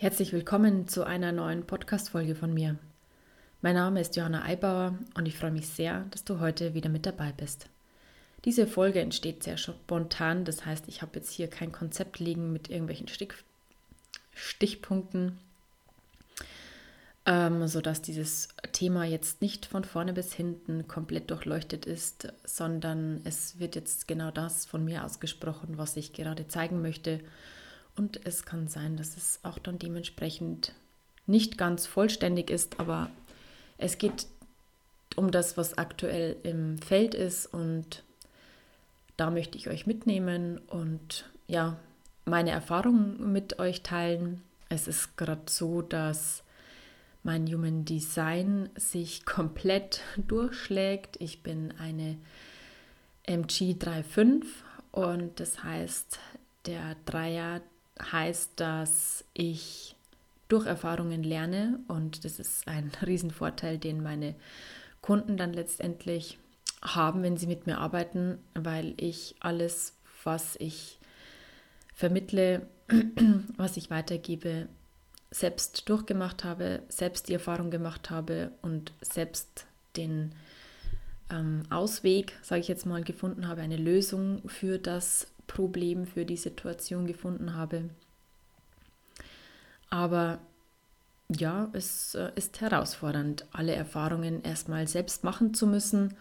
Herzlich 0.00 0.32
willkommen 0.32 0.86
zu 0.86 1.02
einer 1.02 1.32
neuen 1.32 1.66
Podcast-Folge 1.66 2.36
von 2.36 2.54
mir. 2.54 2.76
Mein 3.62 3.74
Name 3.74 4.00
ist 4.00 4.14
Johanna 4.14 4.44
Eibauer 4.44 4.96
und 5.16 5.26
ich 5.26 5.36
freue 5.36 5.50
mich 5.50 5.66
sehr, 5.66 6.04
dass 6.12 6.22
du 6.22 6.38
heute 6.38 6.72
wieder 6.72 6.88
mit 6.88 7.04
dabei 7.04 7.32
bist. 7.32 7.66
Diese 8.44 8.68
Folge 8.68 9.00
entsteht 9.00 9.42
sehr 9.42 9.56
spontan, 9.56 10.44
das 10.44 10.64
heißt, 10.64 10.86
ich 10.86 11.02
habe 11.02 11.16
jetzt 11.16 11.32
hier 11.32 11.50
kein 11.50 11.72
Konzept 11.72 12.20
liegen 12.20 12.52
mit 12.52 12.70
irgendwelchen 12.70 13.08
Stich 13.08 13.34
Stichpunkten, 14.36 15.36
ähm, 17.26 17.66
sodass 17.66 18.00
dieses 18.00 18.50
Thema 18.70 19.04
jetzt 19.04 19.42
nicht 19.42 19.66
von 19.66 19.82
vorne 19.82 20.12
bis 20.12 20.32
hinten 20.32 20.86
komplett 20.86 21.28
durchleuchtet 21.28 21.86
ist, 21.86 22.32
sondern 22.44 23.20
es 23.24 23.58
wird 23.58 23.74
jetzt 23.74 24.06
genau 24.06 24.30
das 24.30 24.64
von 24.64 24.84
mir 24.84 25.04
ausgesprochen, 25.04 25.76
was 25.76 25.96
ich 25.96 26.12
gerade 26.12 26.46
zeigen 26.46 26.82
möchte 26.82 27.18
und 27.98 28.24
es 28.24 28.44
kann 28.44 28.68
sein, 28.68 28.96
dass 28.96 29.16
es 29.16 29.40
auch 29.42 29.58
dann 29.58 29.78
dementsprechend 29.78 30.72
nicht 31.26 31.58
ganz 31.58 31.86
vollständig 31.86 32.50
ist, 32.50 32.80
aber 32.80 33.10
es 33.76 33.98
geht 33.98 34.26
um 35.16 35.30
das, 35.30 35.56
was 35.56 35.76
aktuell 35.78 36.36
im 36.42 36.78
Feld 36.78 37.14
ist 37.14 37.46
und 37.46 38.02
da 39.16 39.30
möchte 39.30 39.58
ich 39.58 39.68
euch 39.68 39.86
mitnehmen 39.86 40.58
und 40.68 41.28
ja, 41.48 41.76
meine 42.24 42.50
Erfahrungen 42.50 43.32
mit 43.32 43.58
euch 43.58 43.82
teilen. 43.82 44.42
Es 44.68 44.86
ist 44.86 45.16
gerade 45.16 45.42
so, 45.48 45.82
dass 45.82 46.44
mein 47.24 47.46
Human 47.46 47.84
Design 47.84 48.70
sich 48.76 49.24
komplett 49.26 50.02
durchschlägt. 50.16 51.16
Ich 51.20 51.42
bin 51.42 51.74
eine 51.78 52.16
MG35 53.26 54.44
und 54.92 55.40
das 55.40 55.64
heißt, 55.64 56.18
der 56.66 56.96
Dreier 57.06 57.60
heißt, 58.00 58.52
dass 58.56 59.24
ich 59.34 59.96
durch 60.48 60.66
Erfahrungen 60.66 61.22
lerne 61.22 61.80
und 61.88 62.24
das 62.24 62.38
ist 62.38 62.66
ein 62.66 62.90
Riesenvorteil, 63.06 63.78
den 63.78 64.02
meine 64.02 64.34
Kunden 65.00 65.36
dann 65.36 65.52
letztendlich 65.52 66.38
haben, 66.82 67.22
wenn 67.22 67.36
sie 67.36 67.46
mit 67.46 67.66
mir 67.66 67.78
arbeiten, 67.78 68.38
weil 68.54 68.94
ich 68.96 69.36
alles, 69.40 69.96
was 70.24 70.56
ich 70.56 70.98
vermittle, 71.94 72.66
was 73.56 73.76
ich 73.76 73.90
weitergebe, 73.90 74.68
selbst 75.30 75.88
durchgemacht 75.88 76.44
habe, 76.44 76.82
selbst 76.88 77.28
die 77.28 77.34
Erfahrung 77.34 77.70
gemacht 77.70 78.10
habe 78.10 78.52
und 78.62 78.92
selbst 79.02 79.66
den 79.96 80.32
ähm, 81.30 81.64
Ausweg, 81.70 82.38
sage 82.42 82.60
ich 82.62 82.68
jetzt 82.68 82.86
mal, 82.86 83.02
gefunden 83.02 83.48
habe, 83.48 83.60
eine 83.60 83.76
Lösung 83.76 84.48
für 84.48 84.78
das 84.78 85.26
Problem, 85.48 86.06
für 86.06 86.24
die 86.24 86.36
Situation 86.36 87.06
gefunden 87.06 87.56
habe. 87.56 87.90
Aber 89.90 90.38
ja, 91.28 91.68
es 91.72 92.14
äh, 92.14 92.30
ist 92.36 92.60
herausfordernd, 92.60 93.46
alle 93.50 93.74
Erfahrungen 93.74 94.42
erstmal 94.44 94.86
selbst 94.86 95.24
machen 95.24 95.52
zu 95.52 95.66
müssen, 95.66 96.14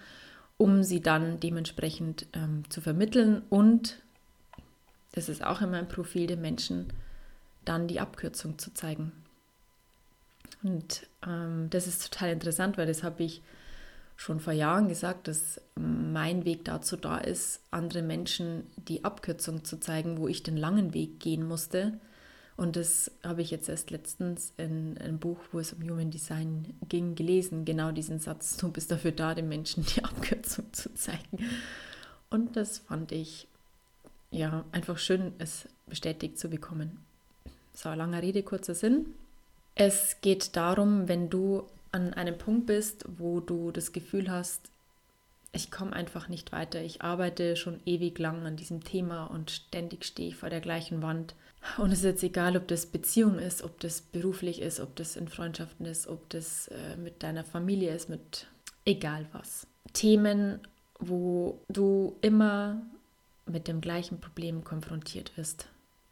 um 0.58 0.84
sie 0.84 1.02
dann 1.02 1.39
dementsprechend 1.39 2.25
ähm, 2.34 2.64
zu 2.69 2.81
vermitteln 2.81 3.44
und, 3.50 4.02
das 5.11 5.30
ist 5.30 5.44
auch 5.44 5.62
in 5.62 5.72
meinem 5.72 5.88
Profil, 5.88 6.28
den 6.28 6.41
Menschen 6.41 6.88
dann 7.64 7.88
die 7.88 8.00
Abkürzung 8.00 8.58
zu 8.58 8.73
zeigen. 8.73 9.12
Und 10.64 11.08
ähm, 11.25 11.69
das 11.69 11.88
ist 11.88 12.12
total 12.12 12.31
interessant, 12.31 12.78
weil 12.78 12.88
das 12.88 13.03
habe 13.03 13.23
ich 13.23 13.41
schon 14.18 14.40
vor 14.40 14.52
Jahren 14.52 14.90
gesagt, 14.90 15.28
dass 15.28 15.62
mein 15.76 16.44
Weg 16.44 16.66
dazu 16.66 16.98
da 16.98 17.20
ist, 17.20 17.62
andere 17.72 18.02
Menschen 18.02 18.64
die 18.76 19.06
Abkürzung 19.06 19.64
zu 19.64 19.80
zeigen, 19.80 20.18
wo 20.18 20.28
ich 20.28 20.44
den 20.44 20.58
langen 20.58 20.94
Weg 20.94 21.20
gehen 21.20 21.48
musste. 21.48 21.94
Und 22.58 22.76
das 22.76 23.12
habe 23.24 23.44
ich 23.44 23.52
jetzt 23.52 23.70
erst 23.70 23.92
letztens 23.92 24.52
in 24.58 24.98
einem 24.98 25.20
Buch, 25.20 25.38
wo 25.52 25.59
es 25.59 25.74
um 25.74 25.84
Human 25.84 26.09
Design 26.09 26.74
ging, 26.90 27.14
gelesen. 27.14 27.64
Genau 27.64 27.92
diesen 27.92 28.20
Satz, 28.20 28.58
du 28.58 28.72
bist 28.72 28.90
dafür 28.90 29.12
da, 29.12 29.36
den 29.36 29.48
Menschen 29.48 29.86
die 29.86 30.04
Abkürzung 30.04 30.74
zu 30.74 30.94
zeigen. 30.96 31.38
Und 32.31 32.58
das 32.58 32.80
fand 32.80 33.12
ich 33.12 33.47
ja 34.31 34.66
einfach 34.72 34.97
schön, 34.97 35.34
es 35.38 35.68
bestätigt 35.86 36.40
zu 36.40 36.50
bekommen. 36.50 36.97
So, 37.75 37.94
langer 37.94 38.24
Rede, 38.24 38.41
kurzer 38.41 38.74
Sinn. 38.74 39.14
Es 39.75 40.18
geht 40.22 40.56
darum, 40.56 41.08
wenn 41.08 41.30
du 41.30 41.68
an 41.97 42.13
einem 42.13 42.38
Punkt 42.38 42.68
bist, 42.68 43.06
wo 43.18 43.40
du 43.40 43.72
das 43.72 43.91
Gefühl 43.91 44.31
hast, 44.31 44.69
ich 45.52 45.72
komme 45.72 45.94
einfach 45.94 46.30
nicht 46.30 46.52
weiter. 46.52 46.81
Ich 46.81 47.02
arbeite 47.02 47.56
schon 47.56 47.80
ewig 47.85 48.19
lang 48.19 48.46
an 48.46 48.56
diesem 48.56 48.84
Thema 48.84 49.25
und 49.25 49.50
ständig 49.50 50.06
stehe 50.06 50.30
ich 50.30 50.35
vor 50.35 50.50
der 50.50 50.62
gleichen 50.62 51.02
Wand. 51.02 51.34
Und 51.78 51.91
es 51.91 52.00
ist 52.00 52.06
jetzt 52.06 52.24
egal, 52.24 52.56
ob 52.56 52.68
das 52.68 52.85
Beziehung 52.85 53.40
ist, 53.40 53.63
ob 53.63 53.80
das 53.80 54.02
beruflich 54.02 54.62
ist, 54.62 54.80
ob 54.80 54.96
das 54.96 55.16
in 55.16 55.28
Freundschaften 55.28 55.85
ist, 55.85 56.08
ob 56.08 56.30
das 56.30 56.68
äh, 56.68 56.96
mit 56.97 57.24
deiner 57.24 57.44
Familie 57.44 57.96
ist, 57.96 58.09
mit 58.09 58.46
egal 58.85 59.25
was. 59.31 59.66
Themen, 59.94 60.59
wo 61.00 61.59
du 61.69 62.16
immer 62.22 62.81
mit 63.47 63.68
dem 63.68 63.81
gleichen 63.81 64.19
Problem 64.19 64.64
konfrontiert 64.64 65.35
wirst 65.38 65.68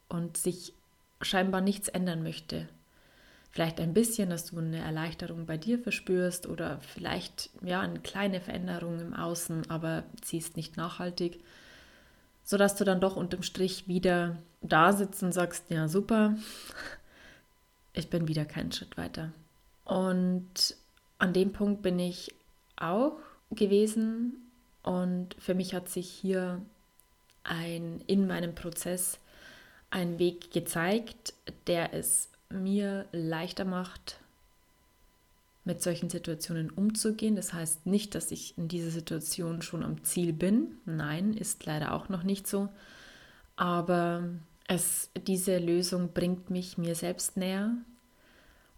und 0.09 0.37
sich 0.37 0.73
scheinbar 1.21 1.61
nichts 1.61 1.87
ändern 1.89 2.23
möchte 2.23 2.67
vielleicht 3.55 3.79
ein 3.79 3.93
bisschen, 3.93 4.29
dass 4.29 4.47
du 4.47 4.59
eine 4.59 4.79
Erleichterung 4.79 5.45
bei 5.45 5.55
dir 5.55 5.79
verspürst 5.79 6.45
oder 6.45 6.81
vielleicht 6.81 7.49
ja 7.61 7.79
eine 7.79 8.01
kleine 8.01 8.41
Veränderung 8.41 8.99
im 8.99 9.13
Außen, 9.13 9.71
aber 9.71 10.03
sie 10.25 10.39
ist 10.39 10.57
nicht 10.57 10.75
nachhaltig, 10.75 11.41
sodass 12.43 12.75
du 12.75 12.83
dann 12.83 12.99
doch 12.99 13.15
unterm 13.15 13.43
Strich 13.43 13.87
wieder 13.87 14.35
da 14.61 14.91
sitzt 14.91 15.23
und 15.23 15.31
sagst, 15.31 15.69
ja 15.69 15.87
super, 15.87 16.35
ich 17.93 18.09
bin 18.09 18.27
wieder 18.27 18.43
keinen 18.43 18.73
Schritt 18.73 18.97
weiter. 18.97 19.31
Und 19.85 20.75
an 21.17 21.31
dem 21.31 21.53
Punkt 21.53 21.81
bin 21.81 21.97
ich 21.97 22.35
auch 22.75 23.15
gewesen 23.51 24.51
und 24.83 25.33
für 25.39 25.53
mich 25.53 25.73
hat 25.73 25.87
sich 25.87 26.09
hier 26.09 26.61
ein 27.45 28.03
in 28.05 28.27
meinem 28.27 28.53
Prozess 28.53 29.17
ein 29.91 30.19
Weg 30.19 30.51
gezeigt, 30.51 31.33
der 31.67 31.93
es 31.93 32.27
mir 32.55 33.05
leichter 33.11 33.65
macht, 33.65 34.19
mit 35.63 35.81
solchen 35.81 36.09
Situationen 36.09 36.69
umzugehen. 36.69 37.35
Das 37.35 37.53
heißt 37.53 37.85
nicht, 37.85 38.15
dass 38.15 38.31
ich 38.31 38.57
in 38.57 38.67
dieser 38.67 38.91
Situation 38.91 39.61
schon 39.61 39.83
am 39.83 40.03
Ziel 40.03 40.31
bin. 40.31 40.77
Nein, 40.85 41.33
ist 41.33 41.65
leider 41.65 41.93
auch 41.93 42.07
noch 42.07 42.23
nicht 42.23 42.47
so. 42.47 42.69
Aber 43.55 44.29
es, 44.67 45.09
diese 45.27 45.57
Lösung 45.57 46.13
bringt 46.13 46.49
mich 46.49 46.77
mir 46.77 46.95
selbst 46.95 47.35
näher. 47.35 47.71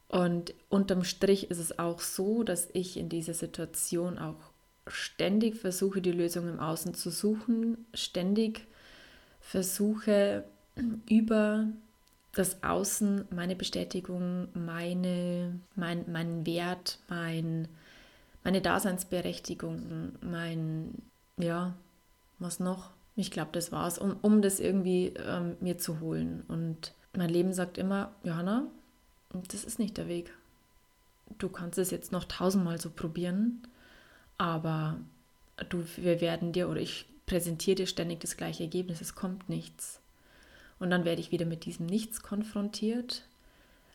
Und 0.07 0.53
unterm 0.69 1.03
Strich 1.03 1.51
ist 1.51 1.59
es 1.59 1.77
auch 1.77 1.99
so, 1.99 2.43
dass 2.43 2.69
ich 2.71 2.95
in 2.95 3.09
dieser 3.09 3.33
Situation 3.33 4.17
auch 4.17 4.39
ständig 4.87 5.57
versuche, 5.57 6.01
die 6.01 6.13
Lösung 6.13 6.47
im 6.47 6.59
Außen 6.61 6.93
zu 6.93 7.09
suchen, 7.09 7.85
ständig 7.93 8.65
versuche, 9.41 10.45
über 11.09 11.67
das 12.37 12.63
Außen, 12.63 13.25
meine 13.31 13.55
Bestätigung, 13.55 14.49
meine, 14.53 15.59
mein, 15.75 16.05
mein 16.11 16.45
Wert, 16.45 16.99
mein, 17.09 17.67
meine 18.43 18.61
Daseinsberechtigung, 18.61 20.13
mein, 20.21 20.93
ja, 21.37 21.75
was 22.39 22.59
noch? 22.59 22.91
Ich 23.15 23.31
glaube, 23.31 23.49
das 23.53 23.71
war's, 23.71 23.97
um, 23.97 24.17
um 24.21 24.43
das 24.43 24.59
irgendwie 24.59 25.13
ähm, 25.17 25.57
mir 25.59 25.79
zu 25.79 25.99
holen. 25.99 26.43
Und 26.47 26.93
mein 27.15 27.29
Leben 27.29 27.53
sagt 27.53 27.79
immer, 27.79 28.13
Johanna, 28.23 28.67
das 29.47 29.63
ist 29.63 29.79
nicht 29.79 29.97
der 29.97 30.07
Weg. 30.07 30.31
Du 31.39 31.49
kannst 31.49 31.79
es 31.79 31.89
jetzt 31.89 32.11
noch 32.11 32.25
tausendmal 32.25 32.79
so 32.79 32.91
probieren, 32.91 33.63
aber 34.37 34.99
du, 35.69 35.83
wir 35.95 36.21
werden 36.21 36.53
dir 36.53 36.69
oder 36.69 36.79
ich 36.79 37.07
präsentiere 37.25 37.75
dir 37.75 37.87
ständig 37.87 38.19
das 38.19 38.37
gleiche 38.37 38.63
Ergebnis, 38.63 39.01
es 39.01 39.15
kommt 39.15 39.49
nichts. 39.49 39.99
Und 40.79 40.91
dann 40.91 41.05
werde 41.05 41.21
ich 41.21 41.31
wieder 41.31 41.45
mit 41.45 41.65
diesem 41.65 41.85
Nichts 41.85 42.21
konfrontiert 42.21 43.23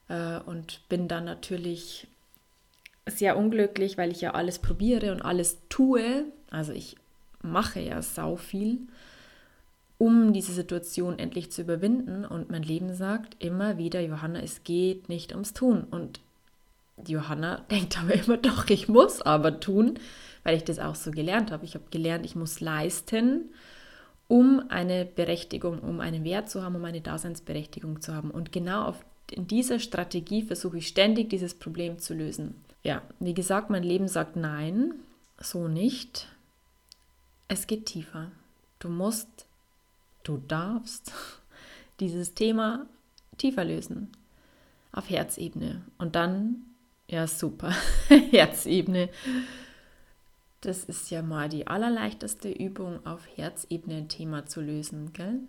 äh, 0.09 0.39
und 0.41 0.81
bin 0.89 1.09
dann 1.09 1.25
natürlich 1.25 2.07
sehr 3.07 3.37
unglücklich, 3.37 3.99
weil 3.99 4.11
ich 4.11 4.21
ja 4.21 4.33
alles 4.33 4.59
probiere 4.59 5.13
und 5.13 5.23
alles 5.23 5.59
tue. 5.69 6.25
Also 6.51 6.73
ich 6.73 6.97
mache 7.43 7.81
ja 7.81 8.03
sau 8.03 8.37
viel, 8.37 8.79
um 9.99 10.33
diese 10.33 10.53
Situation 10.53 11.19
endlich 11.19 11.51
zu 11.51 11.63
überwinden. 11.63 12.25
Und 12.25 12.51
mein 12.51 12.63
Leben 12.63 12.95
sagt 12.95 13.43
immer 13.43 13.79
wieder, 13.79 14.01
Johanna, 14.01 14.41
es 14.41 14.65
geht 14.65 15.09
nicht 15.09 15.33
ums 15.33 15.53
Tun. 15.53 15.85
Und 15.91 16.21
Johanna 17.07 17.65
denkt 17.71 17.99
aber 17.99 18.15
immer, 18.15 18.37
doch, 18.37 18.69
ich 18.69 18.89
muss 18.89 19.23
aber 19.23 19.61
tun, 19.61 19.99
weil 20.43 20.57
ich 20.57 20.65
das 20.65 20.79
auch 20.79 20.95
so 20.95 21.11
gelernt 21.11 21.51
habe. 21.51 21.65
Ich 21.65 21.75
habe 21.75 21.85
gelernt, 21.91 22.27
ich 22.27 22.37
muss 22.37 22.61
leisten 22.61 23.51
um 24.29 24.65
eine 24.69 25.05
Berechtigung, 25.05 25.81
um 25.81 26.01
einen 26.01 26.25
Wert 26.25 26.49
zu 26.49 26.63
haben, 26.63 26.77
um 26.77 26.85
eine 26.85 27.01
Daseinsberechtigung 27.01 28.01
zu 28.01 28.15
haben. 28.15 28.31
Und 28.31 28.53
genau 28.53 28.85
auf, 28.85 29.05
in 29.31 29.47
dieser 29.47 29.79
Strategie 29.79 30.43
versuche 30.43 30.79
ich 30.79 30.89
ständig, 30.89 31.31
dieses 31.31 31.55
Problem 31.55 31.99
zu 31.99 32.15
lösen. 32.15 32.55
Ja, 32.83 33.03
wie 33.21 33.35
gesagt, 33.35 33.71
mein 33.71 33.83
Leben 33.83 34.09
sagt 34.09 34.37
nein, 34.37 34.95
so 35.39 35.69
nicht. 35.69 36.29
Es 37.49 37.67
geht 37.67 37.87
tiefer. 37.87 38.31
Du 38.79 38.89
musst, 38.89 39.47
du 40.25 40.39
darfst 40.39 41.13
dieses 42.01 42.35
Thema 42.35 42.87
tiefer 43.39 43.65
lösen. 43.65 44.11
auf 44.93 45.09
Herzebene. 45.09 45.83
Und 45.99 46.15
dann, 46.17 46.63
ja 47.09 47.27
super, 47.27 47.73
Herzebene. 48.09 49.09
Das 50.63 50.85
ist 50.85 51.11
ja 51.11 51.23
mal 51.23 51.49
die 51.49 51.67
allerleichteste 51.67 52.49
Übung, 52.49 53.05
auf 53.05 53.21
Herzebene 53.37 53.97
ein 53.97 54.09
Thema 54.09 54.47
zu 54.47 54.61
lösen, 54.61 55.13
gell? 55.13 55.41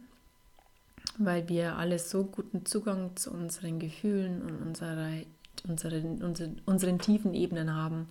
Weil 1.20 1.48
wir 1.48 1.78
alle 1.78 2.00
so 2.00 2.24
guten 2.24 2.66
Zugang 2.66 3.16
zu 3.16 3.32
unseren 3.32 3.78
Gefühlen 3.78 4.42
und 4.42 4.60
unserer, 4.62 5.12
unseren, 5.68 6.24
unseren, 6.24 6.62
unseren 6.66 6.98
tiefen 6.98 7.36
Ebenen 7.36 7.76
haben, 7.76 8.08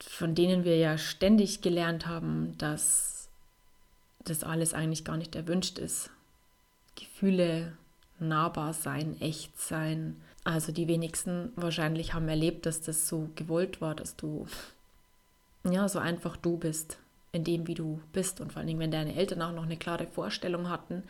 von 0.00 0.34
denen 0.34 0.64
wir 0.64 0.78
ja 0.78 0.96
ständig 0.96 1.60
gelernt 1.60 2.06
haben, 2.06 2.56
dass 2.56 3.28
das 4.24 4.44
alles 4.44 4.72
eigentlich 4.72 5.04
gar 5.04 5.18
nicht 5.18 5.36
erwünscht 5.36 5.78
ist. 5.78 6.10
Gefühle 6.94 7.76
nahbar 8.18 8.72
sein, 8.72 9.20
echt 9.20 9.58
sein. 9.60 10.16
Also 10.44 10.72
die 10.72 10.88
wenigsten 10.88 11.52
wahrscheinlich 11.56 12.14
haben 12.14 12.28
erlebt, 12.28 12.64
dass 12.64 12.80
das 12.80 13.06
so 13.06 13.28
gewollt 13.34 13.82
war, 13.82 13.94
dass 13.94 14.16
du 14.16 14.46
ja 15.70 15.88
so 15.88 15.98
einfach 15.98 16.36
du 16.36 16.56
bist, 16.56 16.98
in 17.32 17.44
dem, 17.44 17.66
wie 17.66 17.74
du 17.74 18.00
bist. 18.12 18.40
Und 18.40 18.52
vor 18.52 18.60
allen 18.60 18.66
Dingen, 18.66 18.80
wenn 18.80 18.90
deine 18.90 19.14
Eltern 19.14 19.42
auch 19.42 19.52
noch 19.52 19.64
eine 19.64 19.76
klare 19.76 20.06
Vorstellung 20.06 20.68
hatten, 20.68 21.02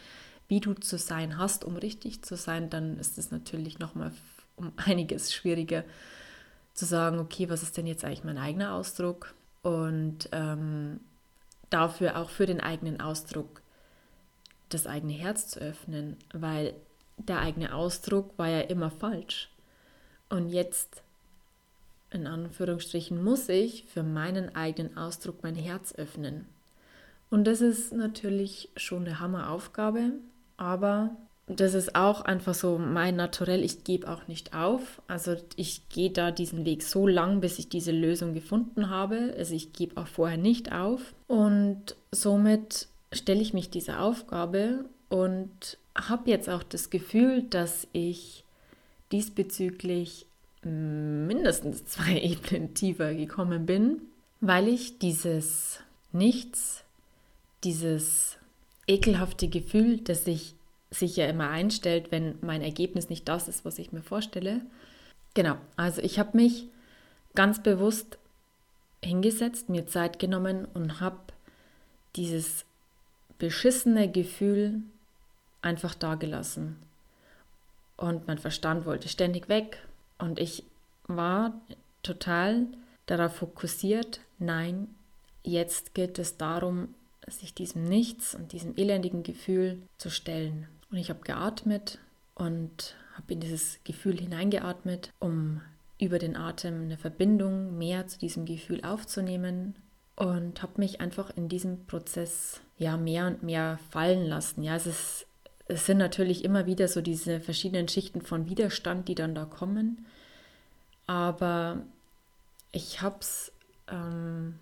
wie 0.48 0.60
du 0.60 0.74
zu 0.74 0.98
sein 0.98 1.38
hast, 1.38 1.64
um 1.64 1.76
richtig 1.76 2.22
zu 2.22 2.36
sein, 2.36 2.68
dann 2.70 2.98
ist 2.98 3.18
es 3.18 3.30
natürlich 3.30 3.78
nochmal 3.78 4.12
um 4.56 4.72
einiges 4.76 5.32
schwieriger 5.32 5.84
zu 6.74 6.84
sagen, 6.84 7.18
okay, 7.18 7.48
was 7.50 7.62
ist 7.62 7.76
denn 7.76 7.86
jetzt 7.86 8.04
eigentlich 8.04 8.24
mein 8.24 8.38
eigener 8.38 8.74
Ausdruck? 8.74 9.34
Und 9.62 10.28
ähm, 10.32 11.00
dafür 11.70 12.18
auch 12.18 12.30
für 12.30 12.46
den 12.46 12.60
eigenen 12.60 13.00
Ausdruck 13.00 13.62
das 14.68 14.86
eigene 14.86 15.12
Herz 15.12 15.48
zu 15.48 15.60
öffnen, 15.60 16.16
weil 16.32 16.74
der 17.18 17.40
eigene 17.40 17.74
Ausdruck 17.74 18.36
war 18.38 18.48
ja 18.48 18.60
immer 18.60 18.90
falsch. 18.90 19.50
Und 20.28 20.48
jetzt, 20.48 21.02
in 22.14 22.26
Anführungsstrichen, 22.26 23.22
muss 23.22 23.48
ich 23.48 23.84
für 23.88 24.02
meinen 24.02 24.54
eigenen 24.54 24.96
Ausdruck 24.96 25.42
mein 25.42 25.54
Herz 25.54 25.94
öffnen. 25.94 26.46
Und 27.30 27.44
das 27.46 27.60
ist 27.60 27.92
natürlich 27.92 28.68
schon 28.76 29.06
eine 29.06 29.20
Hammeraufgabe, 29.20 30.12
aber 30.56 31.16
das 31.46 31.74
ist 31.74 31.94
auch 31.94 32.20
einfach 32.20 32.54
so 32.54 32.78
mein 32.78 33.16
Naturell. 33.16 33.64
Ich 33.64 33.84
gebe 33.84 34.08
auch 34.08 34.28
nicht 34.28 34.54
auf. 34.54 35.02
Also 35.08 35.36
ich 35.56 35.88
gehe 35.88 36.10
da 36.10 36.30
diesen 36.30 36.64
Weg 36.64 36.82
so 36.82 37.06
lang, 37.06 37.40
bis 37.40 37.58
ich 37.58 37.68
diese 37.68 37.92
Lösung 37.92 38.32
gefunden 38.32 38.90
habe. 38.90 39.34
Also 39.36 39.54
ich 39.54 39.72
gebe 39.72 40.00
auch 40.00 40.06
vorher 40.06 40.38
nicht 40.38 40.72
auf. 40.72 41.14
Und 41.26 41.96
somit 42.10 42.88
stelle 43.12 43.42
ich 43.42 43.54
mich 43.54 43.70
dieser 43.70 44.00
Aufgabe 44.02 44.84
und 45.08 45.78
habe 45.96 46.30
jetzt 46.30 46.48
auch 46.48 46.62
das 46.62 46.90
Gefühl, 46.90 47.42
dass 47.42 47.86
ich 47.92 48.44
diesbezüglich 49.10 50.26
mindestens 50.64 51.84
zwei 51.86 52.20
Ebenen 52.20 52.74
tiefer 52.74 53.14
gekommen 53.14 53.66
bin, 53.66 54.02
weil 54.40 54.68
ich 54.68 54.98
dieses 54.98 55.80
Nichts, 56.12 56.84
dieses 57.64 58.36
ekelhafte 58.86 59.48
Gefühl, 59.48 59.98
das 59.98 60.24
sich, 60.24 60.54
sich 60.90 61.16
ja 61.16 61.26
immer 61.26 61.48
einstellt, 61.48 62.10
wenn 62.10 62.34
mein 62.42 62.62
Ergebnis 62.62 63.08
nicht 63.08 63.28
das 63.28 63.48
ist, 63.48 63.64
was 63.64 63.78
ich 63.78 63.92
mir 63.92 64.02
vorstelle. 64.02 64.60
Genau, 65.34 65.56
also 65.76 66.02
ich 66.02 66.18
habe 66.18 66.36
mich 66.36 66.66
ganz 67.34 67.62
bewusst 67.62 68.18
hingesetzt, 69.02 69.68
mir 69.68 69.86
Zeit 69.86 70.18
genommen 70.18 70.66
und 70.74 71.00
habe 71.00 71.18
dieses 72.16 72.64
beschissene 73.38 74.10
Gefühl 74.10 74.82
einfach 75.62 75.94
dagelassen. 75.94 76.76
Und 77.96 78.26
mein 78.26 78.38
Verstand 78.38 78.84
wollte 78.84 79.08
ständig 79.08 79.48
weg. 79.48 79.78
Und 80.22 80.38
ich 80.38 80.62
war 81.08 81.52
total 82.04 82.68
darauf 83.06 83.34
fokussiert, 83.34 84.20
nein, 84.38 84.86
jetzt 85.42 85.94
geht 85.94 86.16
es 86.20 86.36
darum, 86.36 86.94
sich 87.26 87.54
diesem 87.54 87.86
Nichts 87.86 88.32
und 88.32 88.52
diesem 88.52 88.76
elendigen 88.76 89.24
Gefühl 89.24 89.82
zu 89.98 90.10
stellen. 90.10 90.68
Und 90.92 90.98
ich 90.98 91.10
habe 91.10 91.22
geatmet 91.22 91.98
und 92.36 92.94
habe 93.16 93.32
in 93.32 93.40
dieses 93.40 93.80
Gefühl 93.82 94.16
hineingeatmet, 94.16 95.10
um 95.18 95.60
über 95.98 96.20
den 96.20 96.36
Atem 96.36 96.82
eine 96.82 96.98
Verbindung 96.98 97.76
mehr 97.76 98.06
zu 98.06 98.20
diesem 98.20 98.46
Gefühl 98.46 98.84
aufzunehmen 98.84 99.74
und 100.14 100.62
habe 100.62 100.74
mich 100.76 101.00
einfach 101.00 101.36
in 101.36 101.48
diesem 101.48 101.84
Prozess 101.86 102.60
ja 102.78 102.96
mehr 102.96 103.26
und 103.26 103.42
mehr 103.42 103.80
fallen 103.90 104.24
lassen. 104.26 104.62
Ja, 104.62 104.76
es 104.76 104.86
ist 104.86 105.26
es 105.72 105.86
sind 105.86 105.98
natürlich 105.98 106.44
immer 106.44 106.66
wieder 106.66 106.88
so 106.88 107.00
diese 107.00 107.40
verschiedenen 107.40 107.88
Schichten 107.88 108.22
von 108.22 108.48
Widerstand, 108.48 109.08
die 109.08 109.14
dann 109.14 109.34
da 109.34 109.44
kommen. 109.44 110.06
Aber 111.06 111.82
ich 112.70 113.02
habe 113.02 113.16
es 113.20 113.52
ähm, 113.88 114.58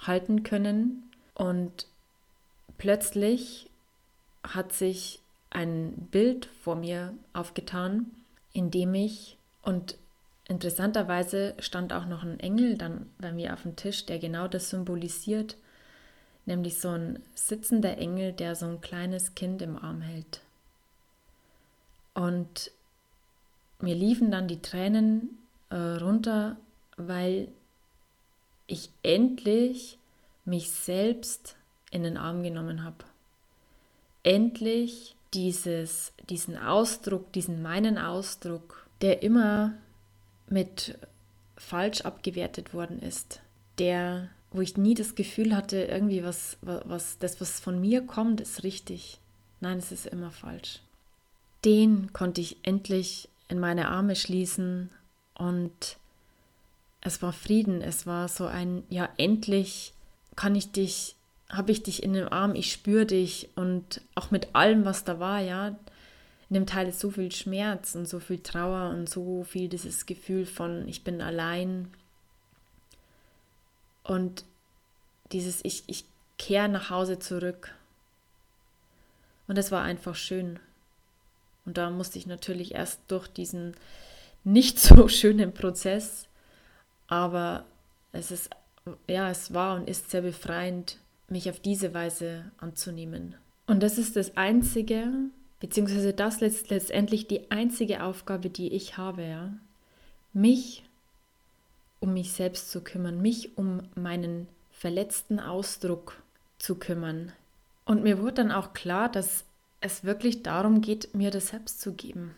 halten 0.00 0.42
können 0.42 1.10
und 1.34 1.86
plötzlich 2.76 3.70
hat 4.42 4.72
sich 4.72 5.20
ein 5.50 6.08
Bild 6.10 6.46
vor 6.62 6.76
mir 6.76 7.14
aufgetan, 7.32 8.10
in 8.52 8.70
dem 8.70 8.94
ich, 8.94 9.38
und 9.62 9.96
interessanterweise 10.46 11.54
stand 11.58 11.92
auch 11.92 12.06
noch 12.06 12.22
ein 12.22 12.40
Engel 12.40 12.76
dann 12.76 13.10
bei 13.18 13.32
mir 13.32 13.54
auf 13.54 13.62
dem 13.62 13.76
Tisch, 13.76 14.06
der 14.06 14.18
genau 14.18 14.48
das 14.48 14.70
symbolisiert, 14.70 15.56
nämlich 16.46 16.78
so 16.78 16.88
ein 16.90 17.22
sitzender 17.34 17.98
Engel, 17.98 18.32
der 18.32 18.54
so 18.54 18.66
ein 18.66 18.80
kleines 18.80 19.34
Kind 19.34 19.62
im 19.62 19.76
Arm 19.76 20.00
hält. 20.00 20.40
Und 22.18 22.72
mir 23.78 23.94
liefen 23.94 24.32
dann 24.32 24.48
die 24.48 24.60
Tränen 24.60 25.38
äh, 25.70 25.76
runter, 25.76 26.56
weil 26.96 27.46
ich 28.66 28.90
endlich 29.04 29.98
mich 30.44 30.72
selbst 30.72 31.54
in 31.92 32.02
den 32.02 32.16
Arm 32.16 32.42
genommen 32.42 32.82
habe. 32.82 33.04
Endlich 34.24 35.14
dieses, 35.32 36.12
diesen 36.28 36.58
Ausdruck, 36.58 37.32
diesen 37.34 37.62
meinen 37.62 37.98
Ausdruck, 37.98 38.88
der 39.00 39.22
immer 39.22 39.74
mit 40.48 40.98
falsch 41.56 42.00
abgewertet 42.00 42.74
worden 42.74 43.00
ist, 43.00 43.42
der, 43.78 44.28
wo 44.50 44.60
ich 44.60 44.76
nie 44.76 44.94
das 44.94 45.14
Gefühl 45.14 45.54
hatte, 45.54 45.84
irgendwie 45.84 46.24
was, 46.24 46.58
was, 46.62 47.18
das, 47.20 47.40
was 47.40 47.60
von 47.60 47.80
mir 47.80 48.04
kommt, 48.04 48.40
ist 48.40 48.64
richtig. 48.64 49.20
Nein, 49.60 49.78
es 49.78 49.92
ist 49.92 50.06
immer 50.06 50.32
falsch 50.32 50.80
den 51.64 52.12
konnte 52.12 52.40
ich 52.40 52.58
endlich 52.62 53.28
in 53.48 53.58
meine 53.58 53.88
Arme 53.88 54.14
schließen 54.16 54.90
und 55.34 55.96
es 57.00 57.22
war 57.22 57.32
Frieden, 57.32 57.80
es 57.80 58.06
war 58.06 58.28
so 58.28 58.46
ein, 58.46 58.82
ja, 58.88 59.08
endlich 59.16 59.94
kann 60.36 60.54
ich 60.54 60.72
dich, 60.72 61.16
habe 61.48 61.72
ich 61.72 61.82
dich 61.82 62.02
in 62.02 62.12
den 62.12 62.28
Arm, 62.28 62.54
ich 62.54 62.72
spüre 62.72 63.06
dich 63.06 63.48
und 63.56 64.02
auch 64.14 64.30
mit 64.30 64.54
allem, 64.54 64.84
was 64.84 65.04
da 65.04 65.18
war, 65.18 65.40
ja, 65.40 65.68
in 66.50 66.54
dem 66.54 66.66
Teil 66.66 66.88
ist 66.88 67.00
so 67.00 67.10
viel 67.10 67.30
Schmerz 67.30 67.94
und 67.94 68.08
so 68.08 68.20
viel 68.20 68.38
Trauer 68.38 68.90
und 68.90 69.08
so 69.08 69.44
viel 69.44 69.68
dieses 69.68 70.06
Gefühl 70.06 70.46
von, 70.46 70.88
ich 70.88 71.04
bin 71.04 71.20
allein 71.20 71.88
und 74.02 74.44
dieses, 75.32 75.64
ich, 75.64 75.84
ich 75.86 76.04
kehre 76.38 76.68
nach 76.68 76.88
Hause 76.88 77.18
zurück. 77.18 77.74
Und 79.46 79.58
es 79.58 79.70
war 79.70 79.82
einfach 79.82 80.14
schön. 80.14 80.58
Und 81.68 81.76
da 81.76 81.90
musste 81.90 82.16
ich 82.16 82.26
natürlich 82.26 82.74
erst 82.74 83.02
durch 83.08 83.28
diesen 83.28 83.76
nicht 84.42 84.78
so 84.78 85.06
schönen 85.08 85.52
Prozess, 85.52 86.26
aber 87.08 87.66
es 88.10 88.30
ist, 88.30 88.48
ja, 89.06 89.28
es 89.28 89.52
war 89.52 89.76
und 89.76 89.86
ist 89.86 90.08
sehr 90.10 90.22
befreiend, 90.22 90.96
mich 91.28 91.50
auf 91.50 91.60
diese 91.60 91.92
Weise 91.92 92.50
anzunehmen. 92.56 93.34
Und 93.66 93.82
das 93.82 93.98
ist 93.98 94.16
das 94.16 94.34
Einzige, 94.38 95.12
beziehungsweise 95.60 96.14
das 96.14 96.40
ist 96.40 96.70
letztendlich 96.70 97.26
die 97.26 97.50
einzige 97.50 98.02
Aufgabe, 98.02 98.48
die 98.48 98.72
ich 98.72 98.96
habe, 98.96 99.24
ja. 99.24 99.52
Mich 100.32 100.84
um 102.00 102.14
mich 102.14 102.32
selbst 102.32 102.70
zu 102.70 102.80
kümmern, 102.80 103.20
mich 103.20 103.58
um 103.58 103.82
meinen 103.94 104.48
verletzten 104.72 105.38
Ausdruck 105.38 106.16
zu 106.56 106.76
kümmern. 106.76 107.32
Und 107.84 108.04
mir 108.04 108.22
wurde 108.22 108.36
dann 108.36 108.52
auch 108.52 108.72
klar, 108.72 109.10
dass 109.10 109.44
es 109.80 110.04
wirklich 110.04 110.42
darum 110.42 110.80
geht, 110.80 111.14
mir 111.14 111.30
das 111.30 111.48
selbst 111.48 111.80
zu 111.80 111.92
geben. 111.92 112.34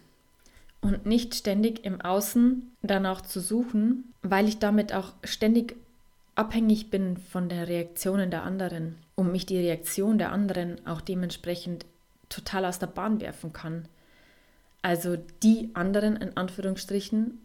Und 0.80 1.04
nicht 1.06 1.34
ständig 1.34 1.84
im 1.84 2.00
Außen 2.00 2.70
danach 2.82 3.20
zu 3.20 3.40
suchen, 3.40 4.12
weil 4.22 4.48
ich 4.48 4.58
damit 4.58 4.94
auch 4.94 5.12
ständig 5.24 5.76
abhängig 6.34 6.90
bin 6.90 7.18
von 7.18 7.48
den 7.48 7.62
Reaktionen 7.62 8.30
der 8.30 8.44
anderen 8.44 8.96
und 9.14 9.30
mich 9.30 9.44
die 9.44 9.58
Reaktion 9.58 10.16
der 10.16 10.32
anderen 10.32 10.86
auch 10.86 11.02
dementsprechend 11.02 11.84
total 12.30 12.64
aus 12.64 12.78
der 12.78 12.86
Bahn 12.86 13.20
werfen 13.20 13.52
kann. 13.52 13.88
Also 14.80 15.18
die 15.42 15.70
anderen 15.74 16.16
in 16.16 16.36
Anführungsstrichen 16.36 17.38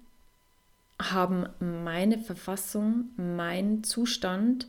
haben 1.01 1.47
meine 1.59 2.17
Verfassung, 2.19 3.09
meinen 3.17 3.83
Zustand 3.83 4.67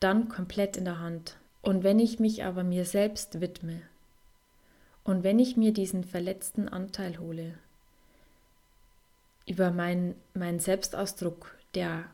dann 0.00 0.28
komplett 0.28 0.76
in 0.76 0.84
der 0.84 0.98
Hand. 0.98 1.36
Und 1.62 1.84
wenn 1.84 2.00
ich 2.00 2.18
mich 2.18 2.44
aber 2.44 2.64
mir 2.64 2.84
selbst 2.84 3.40
widme, 3.40 3.80
und 5.04 5.22
wenn 5.22 5.38
ich 5.38 5.56
mir 5.56 5.72
diesen 5.72 6.04
verletzten 6.04 6.68
Anteil 6.68 7.18
hole, 7.18 7.54
über 9.46 9.70
meinen 9.70 10.14
mein 10.32 10.58
Selbstausdruck, 10.58 11.54
der 11.74 12.04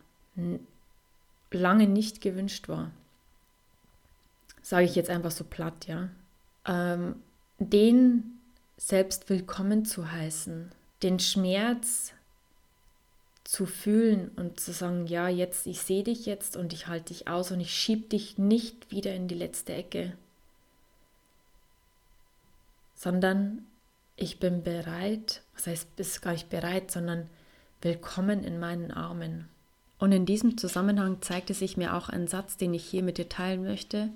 lange 1.53 1.87
nicht 1.87 2.21
gewünscht 2.21 2.69
war, 2.69 2.91
sage 4.63 4.85
ich 4.85 4.95
jetzt 4.95 5.11
einfach 5.11 5.31
so 5.31 5.45
platt, 5.45 5.87
ja, 5.87 6.09
ähm, 6.67 7.17
den 7.59 8.39
selbst 8.77 9.29
willkommen 9.31 9.85
zu 9.85 10.11
heißen, 10.11 10.71
den 11.03 11.21
Schmerz 11.21 12.13
zu 13.45 13.67
fühlen 13.67 14.31
und 14.37 14.61
zu 14.61 14.73
sagen, 14.73 15.07
ja, 15.07 15.29
jetzt, 15.29 15.67
ich 15.67 15.83
sehe 15.83 16.05
dich 16.05 16.27
jetzt 16.27 16.57
und 16.57 16.73
ich 16.73 16.87
halte 16.87 17.13
dich 17.13 17.29
aus 17.29 17.51
und 17.51 17.61
ich 17.61 17.75
schiebe 17.75 18.09
dich 18.09 18.39
nicht 18.39 18.91
wieder 18.91 19.15
in 19.15 19.29
die 19.29 19.35
letzte 19.35 19.75
Ecke, 19.75 20.17
sondern 23.01 23.65
ich 24.15 24.41
bin 24.41 24.63
bereit, 24.63 25.41
was 25.55 25.67
heißt, 25.67 25.97
bist 25.97 26.21
gar 26.21 26.33
nicht 26.33 26.51
bereit, 26.51 26.91
sondern 26.91 27.31
willkommen 27.81 28.45
in 28.45 28.61
meinen 28.61 28.91
Armen. 28.91 29.49
Und 29.99 30.13
in 30.13 30.27
diesem 30.27 30.59
Zusammenhang 30.59 31.23
zeigte 31.23 31.55
sich 31.55 31.79
mir 31.79 31.95
auch 31.95 32.11
ein 32.11 32.27
Satz, 32.27 32.59
den 32.59 32.75
ich 32.75 32.85
hier 32.85 33.03
mit 33.03 33.17
dir 33.17 33.31
teilen 33.31 33.63
möchte, 33.63 34.11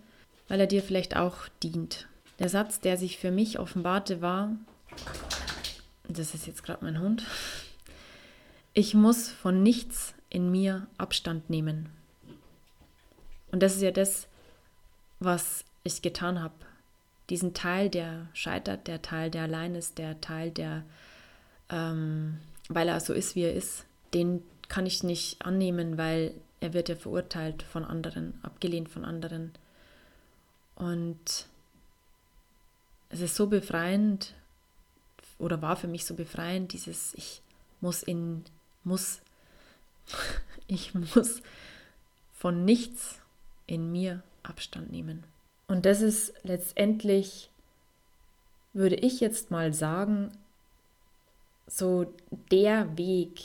weil 0.48 0.60
er 0.60 0.66
dir 0.66 0.82
vielleicht 0.82 1.16
auch 1.16 1.48
dient. 1.62 2.08
Der 2.38 2.50
Satz, 2.50 2.78
der 2.78 2.98
sich 2.98 3.16
für 3.16 3.30
mich 3.30 3.58
offenbarte, 3.58 4.20
war, 4.20 4.54
das 6.06 6.34
ist 6.34 6.46
jetzt 6.46 6.62
gerade 6.62 6.84
mein 6.84 7.00
Hund, 7.00 7.24
ich 8.74 8.92
muss 8.92 9.30
von 9.30 9.62
nichts 9.62 10.12
in 10.28 10.50
mir 10.50 10.88
Abstand 10.98 11.48
nehmen. 11.48 11.88
Und 13.50 13.62
das 13.62 13.76
ist 13.76 13.82
ja 13.82 13.92
das, 13.92 14.28
was 15.20 15.64
ich 15.84 16.02
getan 16.02 16.42
habe 16.42 16.54
diesen 17.30 17.54
Teil, 17.54 17.88
der 17.88 18.28
scheitert, 18.34 18.86
der 18.86 19.02
Teil, 19.02 19.30
der 19.30 19.44
allein 19.44 19.74
ist, 19.74 19.98
der 19.98 20.20
Teil, 20.20 20.50
der, 20.50 20.84
ähm, 21.70 22.38
weil 22.68 22.88
er 22.88 23.00
so 23.00 23.12
ist, 23.12 23.34
wie 23.34 23.42
er 23.42 23.54
ist, 23.54 23.86
den 24.12 24.42
kann 24.68 24.86
ich 24.86 25.02
nicht 25.02 25.44
annehmen, 25.44 25.98
weil 25.98 26.34
er 26.60 26.72
wird 26.72 26.88
ja 26.88 26.96
verurteilt 26.96 27.62
von 27.62 27.84
anderen, 27.84 28.38
abgelehnt 28.42 28.88
von 28.88 29.04
anderen. 29.04 29.52
Und 30.74 31.46
es 33.10 33.20
ist 33.20 33.36
so 33.36 33.46
befreiend 33.46 34.34
oder 35.38 35.62
war 35.62 35.76
für 35.76 35.88
mich 35.88 36.04
so 36.04 36.14
befreiend, 36.14 36.72
dieses 36.72 37.14
ich 37.14 37.42
muss 37.80 38.02
in, 38.02 38.44
muss, 38.82 39.20
ich 40.66 40.94
muss 40.94 41.42
von 42.32 42.64
nichts 42.64 43.18
in 43.66 43.92
mir 43.92 44.22
Abstand 44.42 44.90
nehmen. 44.90 45.24
Und 45.66 45.86
das 45.86 46.02
ist 46.02 46.34
letztendlich, 46.42 47.50
würde 48.72 48.96
ich 48.96 49.20
jetzt 49.20 49.50
mal 49.50 49.72
sagen, 49.72 50.32
so 51.66 52.12
der 52.50 52.96
Weg, 52.98 53.40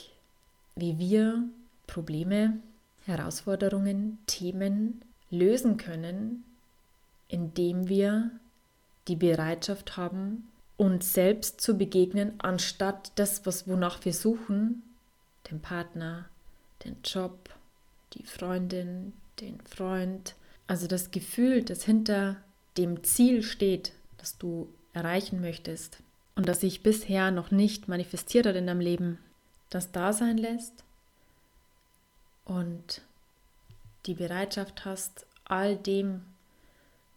wie 0.76 0.98
wir 0.98 1.44
Probleme, 1.86 2.58
Herausforderungen, 3.06 4.18
Themen 4.26 5.02
lösen 5.30 5.76
können, 5.76 6.44
indem 7.28 7.88
wir 7.88 8.30
die 9.08 9.16
Bereitschaft 9.16 9.96
haben, 9.96 10.48
uns 10.76 11.12
selbst 11.12 11.60
zu 11.60 11.76
begegnen, 11.76 12.34
anstatt 12.38 13.12
das, 13.16 13.44
was 13.46 13.68
wonach 13.68 14.04
wir 14.04 14.14
suchen, 14.14 14.82
den 15.50 15.60
Partner, 15.60 16.28
den 16.84 16.96
Job, 17.04 17.50
die 18.14 18.24
Freundin, 18.24 19.12
den 19.40 19.60
Freund, 19.62 20.34
also 20.70 20.86
das 20.86 21.10
Gefühl, 21.10 21.64
das 21.64 21.82
hinter 21.82 22.36
dem 22.78 23.02
Ziel 23.02 23.42
steht, 23.42 23.90
das 24.18 24.38
du 24.38 24.72
erreichen 24.92 25.40
möchtest 25.40 25.98
und 26.36 26.46
das 26.46 26.60
sich 26.60 26.84
bisher 26.84 27.32
noch 27.32 27.50
nicht 27.50 27.88
manifestiert 27.88 28.46
hat 28.46 28.54
in 28.54 28.68
deinem 28.68 28.78
Leben, 28.78 29.18
das 29.68 29.90
da 29.90 30.12
sein 30.12 30.38
lässt 30.38 30.84
und 32.44 33.02
die 34.06 34.14
Bereitschaft 34.14 34.84
hast, 34.84 35.26
all 35.44 35.76
dem, 35.76 36.22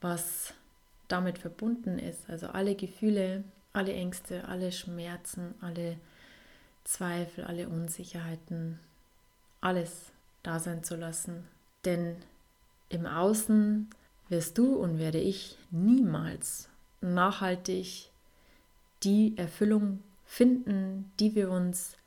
was 0.01 0.55
damit 1.07 1.37
verbunden 1.37 1.99
ist, 1.99 2.27
also 2.31 2.47
alle 2.47 2.73
Gefühle, 2.73 3.43
alle 3.71 3.93
Ängste, 3.93 4.47
alle 4.47 4.71
Schmerzen, 4.71 5.53
alle 5.61 5.99
Zweifel, 6.85 7.43
alle 7.43 7.69
Unsicherheiten, 7.69 8.79
alles 9.61 10.11
da 10.41 10.57
sein 10.57 10.83
zu 10.83 10.95
lassen. 10.95 11.47
Denn 11.85 12.15
im 12.93 13.05
Außen 13.05 13.89
wirst 14.29 14.57
du 14.57 14.75
und 14.75 14.99
werde 14.99 15.19
ich 15.19 15.57
niemals 15.71 16.69
nachhaltig 17.01 18.11
die 19.03 19.37
Erfüllung 19.37 19.99
finden, 20.25 21.11
die 21.19 21.35
wir 21.35 21.51
uns 21.51 21.97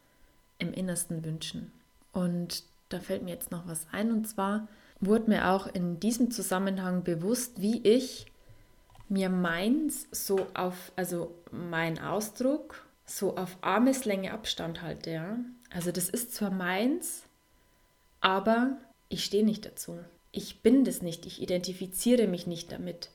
im 0.59 0.73
Innersten 0.73 1.25
wünschen. 1.25 1.73
Und 2.13 2.65
da 2.89 3.01
fällt 3.01 3.23
mir 3.23 3.31
jetzt 3.31 3.51
noch 3.51 3.67
was 3.67 3.87
ein 3.93 4.11
und 4.11 4.27
zwar 4.29 4.69
wurde 5.01 5.31
mir 5.31 5.51
auch 5.51 5.67
in 5.67 6.01
diesem 6.01 6.31
Zusammenhang 6.31 7.03
bewusst, 7.03 7.61
wie 7.61 7.83
ich 7.83 8.27
mir 9.09 9.29
meins 9.29 10.09
so 10.11 10.47
auf, 10.55 10.93
also 10.97 11.35
mein 11.53 11.99
Ausdruck, 11.99 12.87
so 13.05 13.37
auf 13.37 13.59
Armeslänge 13.61 14.33
Abstand 14.33 14.83
halte. 14.83 15.11
Ja? 15.11 15.39
Also 15.71 15.93
das 15.93 16.09
ist 16.09 16.35
zwar 16.35 16.51
meins, 16.51 17.25
aber 18.21 18.79
ich 19.09 19.25
stehe 19.25 19.45
nicht 19.45 19.67
dazu 19.67 19.99
ich 20.37 20.61
bin 20.61 20.85
das 20.85 21.03
nicht, 21.03 21.27
ich 21.27 21.43
identifiziere 21.43 22.27
mich 22.27 22.47
nicht 22.47 22.73
damit. 22.73 23.11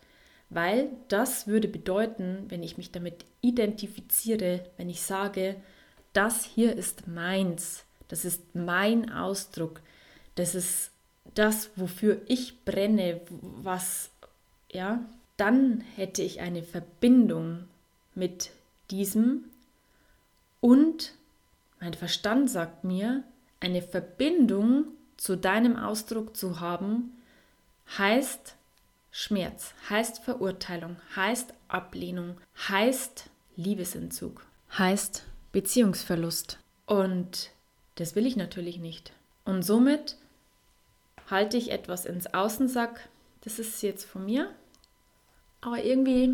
Weil 0.50 0.90
das 1.08 1.48
würde 1.48 1.68
bedeuten, 1.68 2.46
wenn 2.50 2.64
ich 2.64 2.78
mich 2.78 2.92
damit 2.92 3.26
identifiziere, 3.40 4.66
wenn 4.78 4.90
ich 4.90 5.02
sage, 5.02 5.56
das 6.14 6.44
hier 6.44 6.76
ist 6.76 7.08
meins, 7.08 7.86
das 8.10 8.26
ist 8.26 8.56
mein 8.56 9.12
Ausdruck, 9.12 9.82
das 10.36 10.56
ist 10.56 10.92
das, 11.36 11.70
wofür 11.78 12.22
ich 12.28 12.66
brenne, 12.66 13.22
was, 13.30 14.12
ja, 14.72 15.06
dann 15.38 15.82
hätte 15.96 16.22
ich 16.22 16.42
eine 16.42 16.64
Verbindung 16.64 17.64
mit 18.14 18.52
diesem 18.90 19.46
und 20.60 21.14
mein 21.80 21.94
Verstand 21.94 22.50
sagt 22.50 22.84
mir, 22.84 23.24
eine 23.60 23.82
Verbindung 23.82 24.86
zu 25.22 25.38
deinem 25.38 25.76
Ausdruck 25.76 26.36
zu 26.36 26.62
haben, 26.62 27.12
heißt 27.96 28.56
Schmerz, 29.12 29.76
heißt 29.88 30.24
Verurteilung, 30.24 30.96
heißt 31.16 31.54
Ablehnung, 31.68 32.38
heißt 32.68 33.30
Liebesentzug, 33.56 34.44
heißt 34.80 35.24
Beziehungsverlust. 35.52 36.58
Und 36.88 37.52
das 37.96 38.16
will 38.16 38.26
ich 38.26 38.36
natürlich 38.36 38.80
nicht. 38.80 39.14
Und 39.46 39.62
somit 39.62 40.18
halte 41.30 41.56
ich 41.56 41.70
etwas 41.70 42.08
ins 42.08 42.34
Außen, 42.34 42.68
sag, 42.68 43.08
das 43.42 43.60
ist 43.60 43.84
jetzt 43.84 44.06
von 44.06 44.26
mir, 44.26 44.50
aber 45.62 45.84
irgendwie 45.84 46.34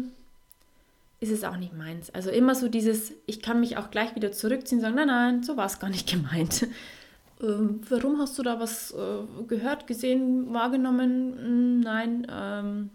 ist 1.20 1.32
es 1.32 1.44
auch 1.44 1.58
nicht 1.58 1.74
meins. 1.74 2.10
Also 2.12 2.29
immer 2.29 2.56
so 2.56 2.70
dieses, 2.70 3.12
ich 3.25 3.41
kann 3.41 3.60
mich 3.60 3.75
auch 3.75 3.91
gleich 3.91 4.15
wieder 4.15 4.32
zurückziehen 4.32 4.79
und 4.79 4.84
sagen, 4.84 4.96
nein, 4.96 5.08
nein, 5.08 5.44
so 5.44 5.58
war 5.58 5.65
es 5.65 5.79
gar 5.79 5.89
nicht 5.89 6.10
gemeint. 6.10 6.67
Ähm, 7.41 7.82
warum 7.89 8.20
hast 8.20 8.38
du 8.38 8.44
da 8.44 8.60
was 8.60 8.91
äh, 8.91 9.44
gehört, 9.48 9.88
gesehen, 9.88 10.53
wahrgenommen? 10.53 11.38
Hm, 11.38 11.79
nein, 11.82 12.27
ähm, 12.29 12.89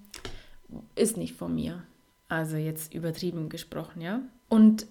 ist 0.95 1.17
nicht 1.17 1.35
von 1.35 1.55
mir. 1.55 1.83
Also 2.29 2.57
jetzt 2.57 2.95
übertrieben 2.95 3.49
gesprochen, 3.49 4.01
ja. 4.01 4.23
Und 4.49 4.87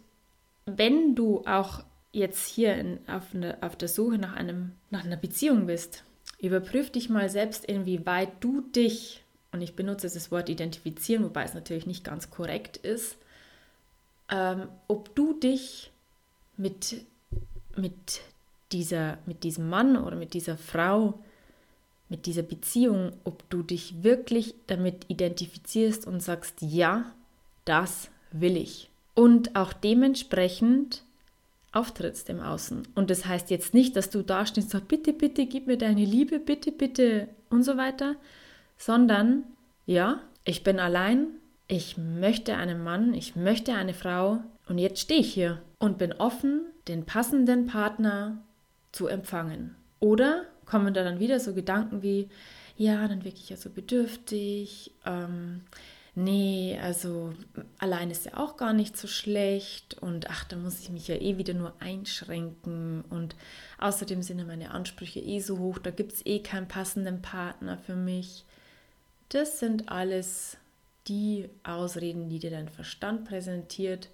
wenn 0.65 1.15
du 1.15 1.43
auch 1.46 1.84
jetzt 2.12 2.48
hier 2.48 2.75
in, 2.75 3.00
auf, 3.08 3.34
eine, 3.34 3.58
auf 3.62 3.75
der 3.75 3.88
Suche 3.88 4.17
nach, 4.17 4.36
einem, 4.36 4.74
nach 4.89 5.05
einer 5.05 5.17
Beziehung 5.17 5.65
bist, 5.65 6.03
überprüf 6.39 6.91
dich 6.91 7.10
mal 7.10 7.29
selbst, 7.29 7.65
inwieweit 7.65 8.31
du 8.41 8.62
dich, 8.62 9.24
und 9.51 9.62
ich 9.62 9.75
benutze 9.75 10.10
das 10.10 10.31
Wort 10.31 10.50
identifizieren, 10.50 11.24
wobei 11.24 11.43
es 11.43 11.53
natürlich 11.53 11.86
nicht 11.86 12.03
ganz 12.03 12.29
korrekt 12.29 12.77
ist, 12.77 13.17
ähm, 14.29 14.67
ob 14.88 15.13
du 15.15 15.34
dich 15.34 15.91
mit, 16.58 17.05
mit 17.75 18.22
dieser, 18.74 19.18
mit 19.25 19.44
diesem 19.44 19.70
Mann 19.70 19.98
oder 19.98 20.16
mit 20.16 20.34
dieser 20.34 20.58
Frau, 20.58 21.20
mit 22.10 22.25
dieser 22.25 22.44
Beziehung, 22.44 23.13
ob 23.24 23.50
du 23.50 23.63
dich 23.63 24.04
wirklich 24.04 24.56
damit 24.68 25.06
identifizierst 25.08 26.06
und 26.06 26.22
sagst, 26.22 26.62
ja, 26.62 27.06
das 27.66 28.10
will 28.32 28.58
ich. 28.58 28.90
Und 29.13 29.56
auch 29.56 29.74
dementsprechend 29.74 31.04
auftrittst 31.72 32.30
im 32.30 32.42
Außen. 32.42 32.88
Und 32.96 33.10
das 33.10 33.25
heißt 33.25 33.50
jetzt 33.50 33.74
nicht, 33.74 33.96
dass 33.96 34.10
du 34.10 34.24
da 34.24 34.46
stehst 34.46 34.68
und 34.68 34.72
sagst, 34.72 34.88
bitte, 34.90 35.13
bitte, 35.13 35.46
gib 35.46 35.68
mir 35.68 35.78
deine 35.78 36.04
Liebe, 36.04 36.40
bitte, 36.40 36.72
bitte 36.72 37.30
und 37.50 37.63
so 37.63 37.78
weiter, 37.78 38.16
sondern 38.78 39.44
ja, 39.86 40.22
ich 40.44 40.63
bin 40.63 40.80
allein, 40.80 41.28
ich 41.68 41.98
möchte 41.98 42.58
einen 42.58 42.84
Mann, 42.84 43.13
ich 43.13 43.36
möchte 43.36 43.74
eine 43.74 43.94
Frau 43.94 44.40
und 44.68 44.78
jetzt 44.78 45.00
stehe 45.00 45.22
ich 45.22 45.34
hier 45.34 45.62
und 45.80 45.98
bin 45.98 46.13
offen, 46.13 46.63
den 46.88 47.06
passenden 47.06 47.68
Partner 47.68 48.44
zu 48.92 49.08
empfangen. 49.08 49.76
Oder 50.00 50.46
kommen 50.66 50.94
da 50.94 51.04
dann 51.04 51.20
wieder 51.20 51.40
so 51.40 51.54
Gedanken 51.54 52.02
wie, 52.02 52.30
ja, 52.78 53.08
dann 53.08 53.24
wirke 53.24 53.38
ich 53.38 53.50
ja 53.50 53.58
so 53.58 53.70
bedürftig, 53.70 54.94
ähm, 55.06 55.62
nee, 56.16 56.80
also 56.82 57.34
allein 57.78 58.10
ist 58.10 58.26
ja 58.26 58.38
auch 58.38 58.58
gar 58.58 58.74
nicht 58.74 58.98
so 58.98 59.08
schlecht 59.08 60.02
und 60.02 60.30
ach, 60.30 60.44
da 60.46 60.56
muss 60.56 60.80
ich 60.80 60.90
mich 60.90 61.08
ja 61.08 61.16
eh 61.16 61.38
wieder 61.38 61.54
nur 61.54 61.74
einschränken 61.80 63.04
und 63.10 63.36
außerdem 63.80 64.22
sind 64.24 64.40
ja 64.40 64.46
meine 64.46 64.72
Ansprüche 64.72 65.20
eh 65.20 65.40
so 65.40 65.60
hoch, 65.60 65.78
da 65.78 65.92
gibt 65.92 66.14
es 66.14 66.26
eh 66.26 66.40
keinen 66.40 66.68
passenden 66.68 67.22
Partner 67.22 67.78
für 67.78 67.96
mich. 67.96 68.46
Das 69.30 69.60
sind 69.60 69.90
alles 69.90 70.58
die 71.08 71.50
Ausreden, 71.64 72.30
die 72.30 72.40
dir 72.40 72.52
dein 72.52 72.70
Verstand 72.70 73.26
präsentiert, 73.26 74.10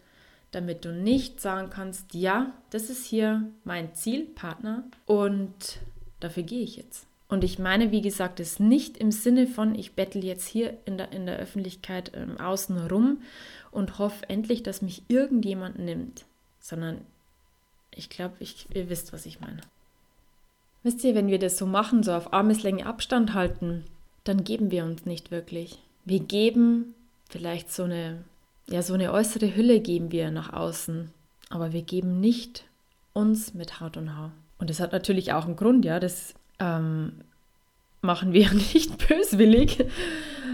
damit 0.58 0.86
du 0.86 0.92
nicht 0.92 1.40
sagen 1.40 1.70
kannst, 1.70 2.16
ja, 2.16 2.52
das 2.72 2.90
ist 2.90 3.06
hier 3.06 3.44
mein 3.64 3.94
Zielpartner 3.94 4.86
und 5.06 5.80
dafür 6.20 6.42
gehe 6.42 6.64
ich 6.64 6.78
jetzt. 6.78 7.06
Und 7.30 7.44
ich 7.44 7.60
meine, 7.60 7.92
wie 7.92 8.02
gesagt, 8.02 8.40
es 8.40 8.60
nicht 8.60 8.98
im 8.98 9.12
Sinne 9.12 9.46
von, 9.46 9.76
ich 9.76 9.94
bettel 9.94 10.24
jetzt 10.24 10.48
hier 10.48 10.76
in 10.86 10.98
der, 10.98 11.12
in 11.12 11.28
der 11.28 11.38
Öffentlichkeit 11.38 12.12
ähm, 12.16 12.40
außen 12.40 12.88
rum 12.88 13.22
und 13.70 14.00
hoffe 14.00 14.28
endlich, 14.30 14.64
dass 14.64 14.82
mich 14.82 15.04
irgendjemand 15.10 15.78
nimmt, 15.78 16.26
sondern 16.60 17.02
ich 17.92 18.10
glaube, 18.10 18.38
ihr 18.74 18.90
wisst, 18.90 19.14
was 19.14 19.28
ich 19.28 19.40
meine. 19.40 19.62
Wisst 20.82 21.04
ihr, 21.04 21.14
wenn 21.14 21.28
wir 21.28 21.40
das 21.40 21.58
so 21.58 21.68
machen, 21.68 22.02
so 22.02 22.14
auf 22.14 22.34
Armeslänge 22.34 22.86
Abstand 22.86 23.34
halten, 23.34 23.84
dann 24.24 24.44
geben 24.44 24.72
wir 24.72 24.86
uns 24.86 25.06
nicht 25.06 25.30
wirklich. 25.30 25.80
Wir 26.06 26.22
geben 26.22 26.96
vielleicht 27.30 27.72
so 27.72 27.84
eine, 27.84 28.24
ja, 28.70 28.82
so 28.82 28.94
eine 28.94 29.14
äußere 29.14 29.56
Hülle 29.56 29.80
geben 29.80 30.12
wir 30.12 30.32
nach 30.32 30.52
außen, 30.52 31.12
aber 31.50 31.72
wir 31.74 31.82
geben 31.82 32.20
nicht 32.20 32.66
uns 33.14 33.54
mit 33.54 33.80
Haut 33.80 33.98
und 33.98 34.16
Haar. 34.16 34.32
Und 34.60 34.70
das 34.70 34.80
hat 34.80 34.92
natürlich 34.92 35.34
auch 35.34 35.46
einen 35.46 35.56
Grund, 35.56 35.86
ja, 35.86 36.00
das 36.00 36.34
ähm, 36.60 37.14
machen 38.02 38.34
wir 38.34 38.52
nicht 38.74 39.08
böswillig, 39.08 39.80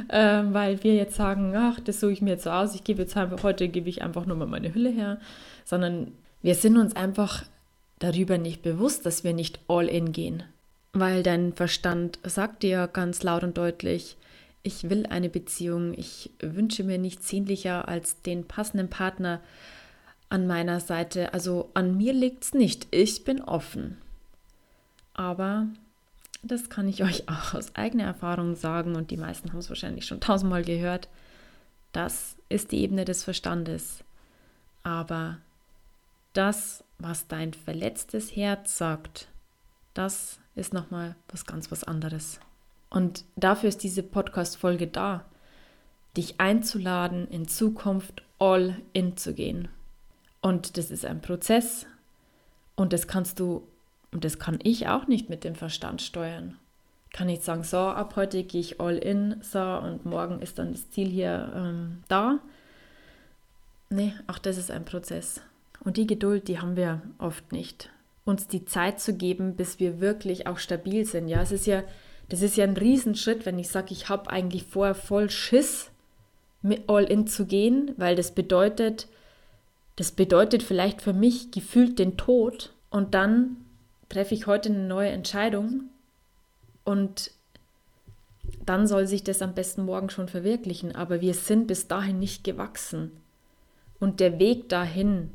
äh, 0.10 0.44
weil 0.46 0.84
wir 0.84 0.96
jetzt 0.96 1.16
sagen, 1.16 1.56
ach, 1.56 1.80
das 1.80 2.00
suche 2.00 2.12
ich 2.12 2.22
mir 2.22 2.32
jetzt 2.32 2.44
so 2.44 2.52
aus, 2.52 2.76
ich 2.76 2.84
gebe 2.84 3.02
jetzt 3.02 3.18
einfach, 3.18 3.42
heute 3.44 3.68
gebe 3.68 3.90
ich 3.90 4.02
einfach 4.02 4.26
nur 4.26 4.38
mal 4.38 4.48
meine 4.48 4.74
Hülle 4.74 4.90
her, 4.90 5.20
sondern 5.66 6.12
wir 6.42 6.56
sind 6.56 6.78
uns 6.78 6.96
einfach 6.96 7.44
darüber 8.00 8.38
nicht 8.38 8.62
bewusst, 8.62 9.06
dass 9.06 9.24
wir 9.24 9.34
nicht 9.34 9.60
all 9.68 9.88
in 9.88 10.12
gehen. 10.12 10.44
Weil 10.92 11.24
dein 11.24 11.54
Verstand 11.54 12.20
sagt 12.24 12.62
dir 12.62 12.88
ganz 12.92 13.24
laut 13.24 13.44
und 13.44 13.58
deutlich, 13.58 14.18
ich 14.64 14.90
will 14.90 15.06
eine 15.06 15.30
Beziehung, 15.30 15.94
ich 15.94 16.32
wünsche 16.42 16.84
mir 16.84 16.98
nichts 16.98 17.28
sehnlicher 17.28 17.88
als 17.88 18.22
den 18.22 18.48
passenden 18.48 18.90
Partner 18.90 19.42
an 20.30 20.48
meiner 20.48 20.80
Seite. 20.80 21.34
Also 21.34 21.70
an 21.74 21.98
mir 21.98 22.14
liegt 22.14 22.46
es 22.46 22.54
nicht, 22.54 22.88
ich 22.92 23.26
bin 23.26 23.42
offen. 23.42 23.98
Aber 25.14 25.68
das 26.42 26.70
kann 26.70 26.88
ich 26.88 27.04
euch 27.04 27.30
auch 27.30 27.54
aus 27.54 27.76
eigener 27.76 28.06
Erfahrung 28.06 28.56
sagen 28.56 28.96
und 28.96 29.12
die 29.12 29.18
meisten 29.18 29.52
haben 29.52 29.60
es 29.60 29.70
wahrscheinlich 29.70 30.06
schon 30.06 30.22
tausendmal 30.22 30.64
gehört. 30.64 31.10
Das 31.92 32.38
ist 32.50 32.72
die 32.72 32.82
Ebene 32.82 33.06
des 33.06 33.24
Verstandes. 33.24 34.04
Aber 34.82 35.38
das, 36.34 36.84
was 36.98 37.28
dein 37.28 37.54
verletztes 37.54 38.36
Herz 38.36 38.78
sagt, 38.78 39.28
das 39.94 40.40
ist 40.56 40.74
nochmal 40.74 41.16
was 41.30 41.46
ganz 41.46 41.72
was 41.72 41.84
anderes. 41.84 42.40
Und 42.94 43.26
dafür 43.36 43.70
ist 43.70 43.82
diese 43.82 44.04
Podcast-Folge 44.04 44.86
da, 44.86 45.26
dich 46.16 46.40
einzuladen, 46.40 47.28
in 47.28 47.48
Zukunft 47.48 48.22
all 48.38 48.78
in 48.94 49.18
zu 49.18 49.34
gehen. 49.34 49.68
Und 50.42 50.78
das 50.78 50.92
ist 50.92 51.04
ein 51.04 51.20
Prozess 51.20 51.88
und 52.76 52.94
das 52.94 53.08
kannst 53.08 53.40
du 53.40 53.68
und 54.12 54.24
das 54.24 54.38
kann 54.38 54.60
ich 54.62 54.88
auch 54.88 55.08
nicht 55.08 55.28
mit 55.28 55.44
dem 55.44 55.56
Verstand 55.56 56.04
steuern. 56.04 56.60
Kann 57.12 57.28
nicht 57.28 57.44
sagen, 57.44 57.64
so, 57.64 57.78
ab 57.78 58.16
heute 58.16 58.44
gehe 58.44 58.62
ich 58.62 58.80
all 58.80 58.98
in, 58.98 59.38
so, 59.42 59.60
und 59.60 60.06
morgen 60.06 60.40
ist 60.40 60.60
dann 60.60 60.72
das 60.72 60.92
Ziel 60.92 61.10
hier 61.10 61.52
ähm, 61.56 62.04
da. 62.08 62.40
Nee, 63.90 64.14
auch 64.28 64.38
das 64.38 64.58
ist 64.58 64.70
ein 64.70 64.86
Prozess. 64.86 65.42
Und 65.80 65.98
die 65.98 66.06
Geduld, 66.06 66.48
die 66.48 66.60
haben 66.60 66.76
wir 66.76 67.02
oft 67.18 67.52
nicht. 67.52 67.90
Uns 68.24 68.48
die 68.48 68.66
Zeit 68.66 69.00
zu 69.00 69.16
geben, 69.16 69.56
bis 69.56 69.80
wir 69.80 70.00
wirklich 70.00 70.46
auch 70.46 70.60
stabil 70.60 71.06
sind. 71.06 71.28
Ja, 71.28 71.42
es 71.42 71.52
ist 71.52 71.66
ja, 71.66 71.84
das 72.30 72.42
ist 72.42 72.58
ja 72.58 72.64
ein 72.64 72.78
Riesenschritt, 72.78 73.46
wenn 73.46 73.60
ich 73.60 73.70
sage, 73.70 73.92
ich 73.92 74.10
habe 74.10 74.30
eigentlich 74.30 74.66
vorher 74.66 74.96
voll 74.96 75.30
Schiss, 75.30 75.92
mit 76.64 76.84
all 76.88 77.04
in 77.04 77.28
zu 77.28 77.46
gehen, 77.46 77.92
weil 77.98 78.16
das 78.16 78.32
bedeutet, 78.32 79.08
das 79.98 80.12
bedeutet 80.12 80.64
vielleicht 80.64 81.02
für 81.02 81.14
mich 81.14 81.52
gefühlt 81.52 82.00
den 82.00 82.18
Tod. 82.18 82.74
Und 82.90 83.14
dann 83.14 83.58
treffe 84.10 84.34
ich 84.34 84.48
heute 84.48 84.70
eine 84.70 84.88
neue 84.88 85.10
Entscheidung 85.10 85.90
und 86.84 87.32
dann 88.66 88.88
soll 88.88 89.08
sich 89.08 89.24
das 89.24 89.42
am 89.42 89.54
besten 89.54 89.84
morgen 89.84 90.10
schon 90.10 90.30
verwirklichen. 90.30 90.96
Aber 90.96 91.22
wir 91.22 91.34
sind 91.34 91.68
bis 91.68 91.88
dahin 91.88 92.20
nicht 92.20 92.44
gewachsen. 92.44 93.12
Und 94.00 94.20
der 94.20 94.40
Weg 94.40 94.70
dahin, 94.70 95.32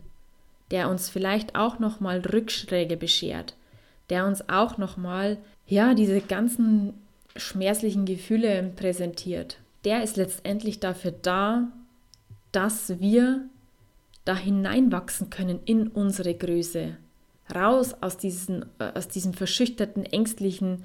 der 0.71 0.89
uns 0.89 1.11
vielleicht 1.11 1.55
auch 1.57 1.79
nochmal 1.79 2.21
Rückschläge 2.21 2.97
beschert, 2.97 3.55
der 4.11 4.27
uns 4.27 4.49
auch 4.49 4.79
nochmal, 4.79 5.39
ja, 5.67 5.95
diese 5.95 6.21
ganzen 6.21 6.95
schmerzlichen 7.37 8.05
Gefühle 8.05 8.73
präsentiert, 8.77 9.59
der 9.85 10.03
ist 10.03 10.17
letztendlich 10.17 10.81
dafür 10.81 11.13
da, 11.13 11.69
dass 12.53 13.01
wir 13.01 13.49
da 14.25 14.37
hineinwachsen 14.37 15.31
können 15.31 15.61
in 15.65 15.89
unsere 15.89 16.35
Größe, 16.35 16.97
raus 17.55 17.95
aus, 18.01 18.17
diesen, 18.19 18.67
äh, 18.79 18.93
aus 18.95 19.09
diesem 19.09 19.33
verschüchterten, 19.33 20.05
ängstlichen 20.05 20.85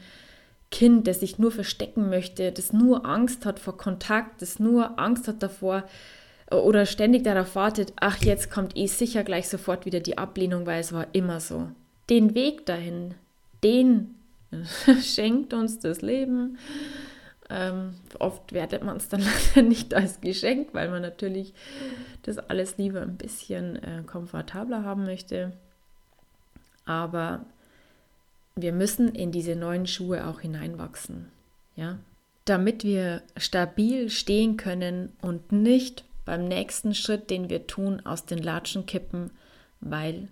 Kind, 0.71 1.07
das 1.07 1.19
sich 1.19 1.37
nur 1.39 1.51
verstecken 1.51 2.09
möchte, 2.09 2.51
das 2.51 2.73
nur 2.73 3.05
Angst 3.05 3.45
hat 3.45 3.59
vor 3.59 3.77
Kontakt, 3.77 4.41
das 4.41 4.59
nur 4.59 4.97
Angst 4.97 5.27
hat 5.27 5.43
davor 5.43 5.83
äh, 6.49 6.55
oder 6.55 6.85
ständig 6.85 7.23
darauf 7.23 7.55
wartet, 7.55 7.93
ach, 7.97 8.17
jetzt 8.23 8.49
kommt 8.49 8.77
eh 8.77 8.87
sicher 8.87 9.23
gleich 9.23 9.49
sofort 9.49 9.85
wieder 9.85 9.99
die 9.99 10.17
Ablehnung, 10.17 10.65
weil 10.65 10.79
es 10.79 10.93
war 10.93 11.07
immer 11.11 11.39
so. 11.39 11.67
Den 12.09 12.35
Weg 12.35 12.65
dahin, 12.65 13.15
den 13.63 14.15
schenkt 15.01 15.53
uns 15.53 15.79
das 15.79 16.01
Leben. 16.01 16.57
Ähm, 17.49 17.95
oft 18.19 18.53
wertet 18.53 18.83
man 18.83 18.97
es 18.97 19.09
dann 19.09 19.21
leider 19.55 19.67
nicht 19.67 19.93
als 19.93 20.21
Geschenk, 20.21 20.69
weil 20.73 20.89
man 20.89 21.01
natürlich 21.01 21.53
das 22.23 22.37
alles 22.37 22.77
lieber 22.77 23.01
ein 23.01 23.17
bisschen 23.17 23.75
äh, 23.75 24.03
komfortabler 24.05 24.83
haben 24.83 25.05
möchte. 25.05 25.53
Aber 26.85 27.45
wir 28.55 28.73
müssen 28.73 29.13
in 29.15 29.31
diese 29.31 29.55
neuen 29.55 29.87
Schuhe 29.87 30.27
auch 30.27 30.41
hineinwachsen, 30.41 31.27
ja, 31.75 31.97
damit 32.45 32.83
wir 32.83 33.23
stabil 33.37 34.09
stehen 34.09 34.57
können 34.57 35.13
und 35.21 35.51
nicht 35.51 36.03
beim 36.25 36.47
nächsten 36.47 36.93
Schritt, 36.93 37.29
den 37.29 37.49
wir 37.49 37.67
tun, 37.67 38.01
aus 38.05 38.25
den 38.25 38.39
Latschen 38.39 38.85
kippen, 38.85 39.31
weil 39.79 40.27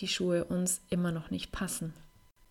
die 0.00 0.08
Schuhe 0.08 0.44
uns 0.44 0.80
immer 0.90 1.12
noch 1.12 1.30
nicht 1.30 1.52
passen. 1.52 1.94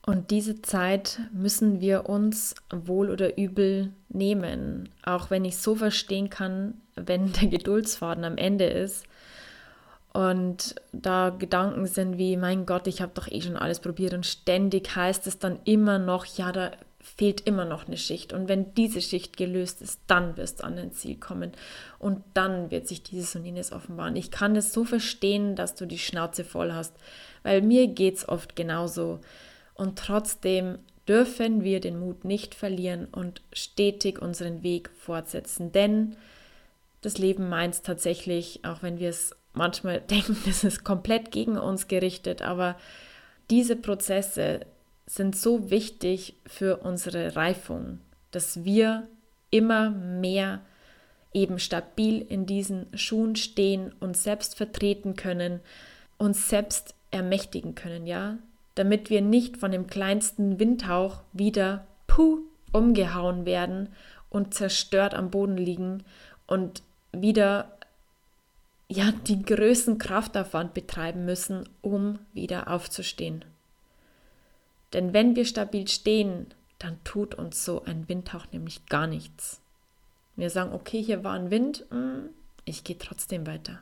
Und 0.06 0.30
diese 0.30 0.62
Zeit 0.62 1.20
müssen 1.34 1.82
wir 1.82 2.08
uns 2.08 2.54
wohl 2.72 3.10
oder 3.10 3.38
übel 3.38 3.92
nehmen, 4.10 4.90
auch 5.04 5.32
wenn 5.32 5.46
ich 5.46 5.58
so 5.58 5.76
verstehen 5.76 6.30
kann, 6.30 6.76
wenn 6.96 7.32
der 7.42 7.48
Geduldsfaden 7.48 8.24
am 8.24 8.38
Ende 8.38 8.66
ist 8.66 9.06
und 10.16 10.76
da 10.94 11.30
Gedanken 11.30 11.88
sind 11.88 12.18
wie, 12.18 12.38
mein 12.38 12.66
Gott, 12.66 12.88
ich 12.88 13.02
habe 13.02 13.12
doch 13.14 13.28
eh 13.30 13.42
schon 13.42 13.58
alles 13.58 13.82
probiert 13.82 14.14
und 14.14 14.26
ständig 14.26 14.96
heißt 14.96 15.28
es 15.28 15.40
dann 15.40 15.60
immer 15.66 16.00
noch, 16.00 16.26
ja, 16.26 16.54
da 16.54 16.72
fehlt 17.02 17.42
immer 17.42 17.66
noch 17.66 17.86
eine 17.88 17.98
Schicht. 17.98 18.32
Und 18.32 18.48
wenn 18.48 18.74
diese 18.76 19.02
Schicht 19.02 19.36
gelöst 19.36 19.82
ist, 19.82 20.00
dann 20.08 20.38
wirst 20.38 20.60
du 20.60 20.64
an 20.64 20.78
dein 20.78 20.94
Ziel 20.94 21.18
kommen. 21.18 21.52
Und 22.00 22.24
dann 22.34 22.72
wird 22.72 22.88
sich 22.88 23.04
dieses 23.04 23.36
und 23.36 23.44
jenes 23.44 23.74
offenbaren. 23.74 24.16
Ich 24.16 24.32
kann 24.32 24.56
es 24.56 24.72
so 24.72 24.86
verstehen, 24.86 25.56
dass 25.58 25.76
du 25.76 25.86
die 25.86 26.00
Schnauze 26.00 26.46
voll 26.46 26.72
hast, 26.72 26.96
weil 27.46 27.62
mir 27.62 27.88
geht 27.88 28.18
es 28.18 28.28
oft 28.28 28.56
genauso. 28.56 29.20
Und 29.76 30.00
trotzdem 30.00 30.80
dürfen 31.08 31.64
wir 31.64 31.80
den 31.80 32.00
Mut 32.00 32.26
nicht 32.26 32.56
verlieren 32.56 33.06
und 33.06 33.44
stetig 33.54 34.20
unseren 34.20 34.64
Weg 34.64 34.90
fortsetzen. 34.98 35.72
Denn 35.72 36.16
das 37.02 37.20
Leben 37.20 37.48
meint 37.48 37.84
tatsächlich, 37.84 38.66
auch 38.66 38.82
wenn 38.82 39.00
wir 39.00 39.10
es 39.10 39.36
manchmal 39.54 40.02
denken, 40.10 40.36
das 40.48 40.64
ist 40.64 40.84
komplett 40.84 41.32
gegen 41.32 41.60
uns 41.60 41.88
gerichtet, 41.88 42.42
aber 42.42 42.78
diese 43.52 43.76
Prozesse 43.76 44.62
sind 45.06 45.36
so 45.36 45.70
wichtig 45.70 46.38
für 46.48 46.78
unsere 46.78 47.36
Reifung, 47.36 48.00
dass 48.32 48.64
wir 48.64 49.08
immer 49.52 49.92
mehr 49.92 50.62
eben 51.32 51.60
stabil 51.60 52.26
in 52.28 52.48
diesen 52.48 52.88
Schuhen 52.98 53.36
stehen 53.36 53.94
und 54.00 54.18
selbst 54.18 54.58
vertreten 54.58 55.16
können, 55.16 55.60
uns 56.18 56.50
selbst 56.50 56.96
ermächtigen 57.16 57.76
können, 57.76 58.06
ja, 58.06 58.38
damit 58.76 59.10
wir 59.10 59.22
nicht 59.22 59.58
von 59.58 59.72
dem 59.72 59.88
kleinsten 59.88 60.60
Windhauch 60.60 61.22
wieder 61.34 61.88
puh 62.08 62.40
umgehauen 62.72 63.46
werden 63.46 63.90
und 64.30 64.54
zerstört 64.54 65.14
am 65.14 65.32
Boden 65.32 65.58
liegen 65.58 66.04
und 66.46 66.84
wieder 67.14 67.72
ja, 68.88 69.12
die 69.12 69.42
größten 69.42 69.98
Kraftaufwand 69.98 70.74
betreiben 70.74 71.26
müssen, 71.26 71.68
um 71.82 72.20
wieder 72.34 72.70
aufzustehen. 72.70 73.46
Denn 74.94 75.14
wenn 75.14 75.36
wir 75.36 75.46
stabil 75.46 75.88
stehen, 75.88 76.48
dann 76.78 77.04
tut 77.04 77.34
uns 77.34 77.66
so 77.66 77.84
ein 77.86 78.08
Windhauch 78.10 78.46
nämlich 78.52 78.86
gar 78.86 79.08
nichts. 79.08 79.62
Wir 80.36 80.50
sagen, 80.50 80.74
okay, 80.74 81.02
hier 81.02 81.24
war 81.24 81.34
ein 81.34 81.50
Wind, 81.50 81.86
mm, 81.90 82.30
ich 82.66 82.84
gehe 82.84 82.98
trotzdem 82.98 83.48
weiter. 83.48 83.82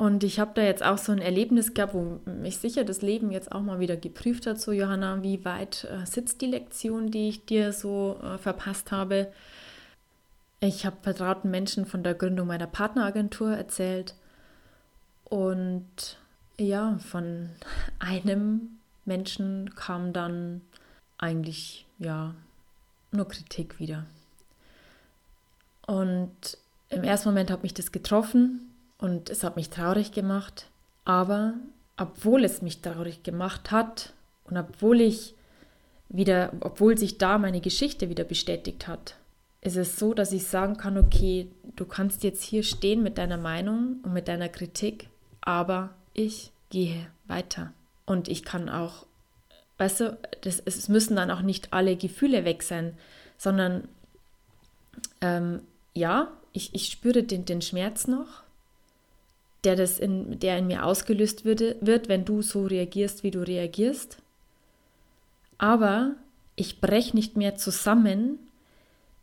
Und 0.00 0.24
ich 0.24 0.40
habe 0.40 0.52
da 0.54 0.62
jetzt 0.62 0.82
auch 0.82 0.96
so 0.96 1.12
ein 1.12 1.18
Erlebnis 1.18 1.74
gehabt, 1.74 1.92
wo 1.92 2.20
mich 2.24 2.56
sicher 2.56 2.84
das 2.84 3.02
Leben 3.02 3.30
jetzt 3.30 3.52
auch 3.52 3.60
mal 3.60 3.80
wieder 3.80 3.98
geprüft 3.98 4.46
hat, 4.46 4.58
so 4.58 4.72
Johanna, 4.72 5.22
wie 5.22 5.44
weit 5.44 5.84
äh, 5.84 6.06
sitzt 6.06 6.40
die 6.40 6.46
Lektion, 6.46 7.10
die 7.10 7.28
ich 7.28 7.44
dir 7.44 7.74
so 7.74 8.18
äh, 8.22 8.38
verpasst 8.38 8.92
habe. 8.92 9.30
Ich 10.60 10.86
habe 10.86 10.96
vertrauten 11.02 11.50
Menschen 11.50 11.84
von 11.84 12.02
der 12.02 12.14
Gründung 12.14 12.46
meiner 12.46 12.66
Partneragentur 12.66 13.52
erzählt 13.54 14.14
und 15.24 16.16
ja, 16.56 16.96
von 17.10 17.50
einem 17.98 18.78
Menschen 19.04 19.74
kam 19.74 20.14
dann 20.14 20.62
eigentlich 21.18 21.84
ja 21.98 22.34
nur 23.10 23.28
Kritik 23.28 23.78
wieder. 23.78 24.06
Und 25.86 26.56
im 26.88 27.04
ersten 27.04 27.28
Moment 27.28 27.50
hat 27.50 27.62
mich 27.62 27.74
das 27.74 27.92
getroffen 27.92 28.69
und 29.00 29.30
es 29.30 29.42
hat 29.42 29.56
mich 29.56 29.70
traurig 29.70 30.12
gemacht. 30.12 30.66
Aber 31.04 31.54
obwohl 31.96 32.44
es 32.44 32.62
mich 32.62 32.80
traurig 32.80 33.22
gemacht 33.22 33.70
hat 33.70 34.12
und 34.44 34.56
obwohl 34.56 35.00
ich 35.00 35.34
wieder, 36.08 36.52
obwohl 36.60 36.98
sich 36.98 37.18
da 37.18 37.38
meine 37.38 37.60
Geschichte 37.60 38.08
wieder 38.08 38.24
bestätigt 38.24 38.86
hat, 38.88 39.16
ist 39.60 39.76
es 39.76 39.98
so, 39.98 40.14
dass 40.14 40.32
ich 40.32 40.46
sagen 40.46 40.76
kann, 40.76 40.96
okay, 40.96 41.48
du 41.76 41.84
kannst 41.84 42.24
jetzt 42.24 42.42
hier 42.42 42.62
stehen 42.62 43.02
mit 43.02 43.18
deiner 43.18 43.36
Meinung 43.36 43.98
und 44.02 44.12
mit 44.12 44.28
deiner 44.28 44.48
Kritik, 44.48 45.08
aber 45.40 45.90
ich 46.14 46.50
gehe 46.70 47.06
weiter. 47.26 47.72
Und 48.06 48.28
ich 48.28 48.42
kann 48.42 48.68
auch, 48.68 49.06
weißt 49.78 50.00
du, 50.00 50.18
das, 50.40 50.60
es 50.64 50.88
müssen 50.88 51.16
dann 51.16 51.30
auch 51.30 51.42
nicht 51.42 51.72
alle 51.72 51.96
Gefühle 51.96 52.44
weg 52.44 52.62
sein, 52.62 52.96
sondern 53.36 53.86
ähm, 55.20 55.62
ja, 55.94 56.32
ich, 56.52 56.74
ich 56.74 56.86
spüre 56.86 57.22
den, 57.22 57.44
den 57.44 57.62
Schmerz 57.62 58.06
noch, 58.06 58.42
der, 59.64 59.76
das 59.76 59.98
in, 59.98 60.38
der 60.38 60.58
in 60.58 60.66
mir 60.66 60.84
ausgelöst 60.84 61.44
würde, 61.44 61.76
wird, 61.80 62.08
wenn 62.08 62.24
du 62.24 62.42
so 62.42 62.64
reagierst, 62.64 63.22
wie 63.22 63.30
du 63.30 63.40
reagierst. 63.40 64.18
Aber 65.58 66.14
ich 66.56 66.80
breche 66.80 67.14
nicht 67.14 67.36
mehr 67.36 67.56
zusammen, 67.56 68.38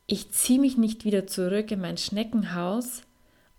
ich 0.05 0.31
ziehe 0.31 0.59
mich 0.59 0.77
nicht 0.77 1.03
wieder 1.03 1.27
zurück 1.27 1.71
in 1.71 1.81
mein 1.81 1.97
Schneckenhaus 1.97 3.01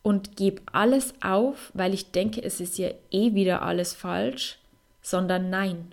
und 0.02 0.36
gebe 0.36 0.62
alles 0.72 1.12
auf, 1.20 1.70
weil 1.74 1.92
ich 1.92 2.10
denke, 2.10 2.42
es 2.42 2.60
ist 2.60 2.78
ja 2.78 2.90
eh 3.10 3.34
wieder 3.34 3.62
alles 3.62 3.94
falsch, 3.94 4.58
sondern 5.02 5.50
nein, 5.50 5.92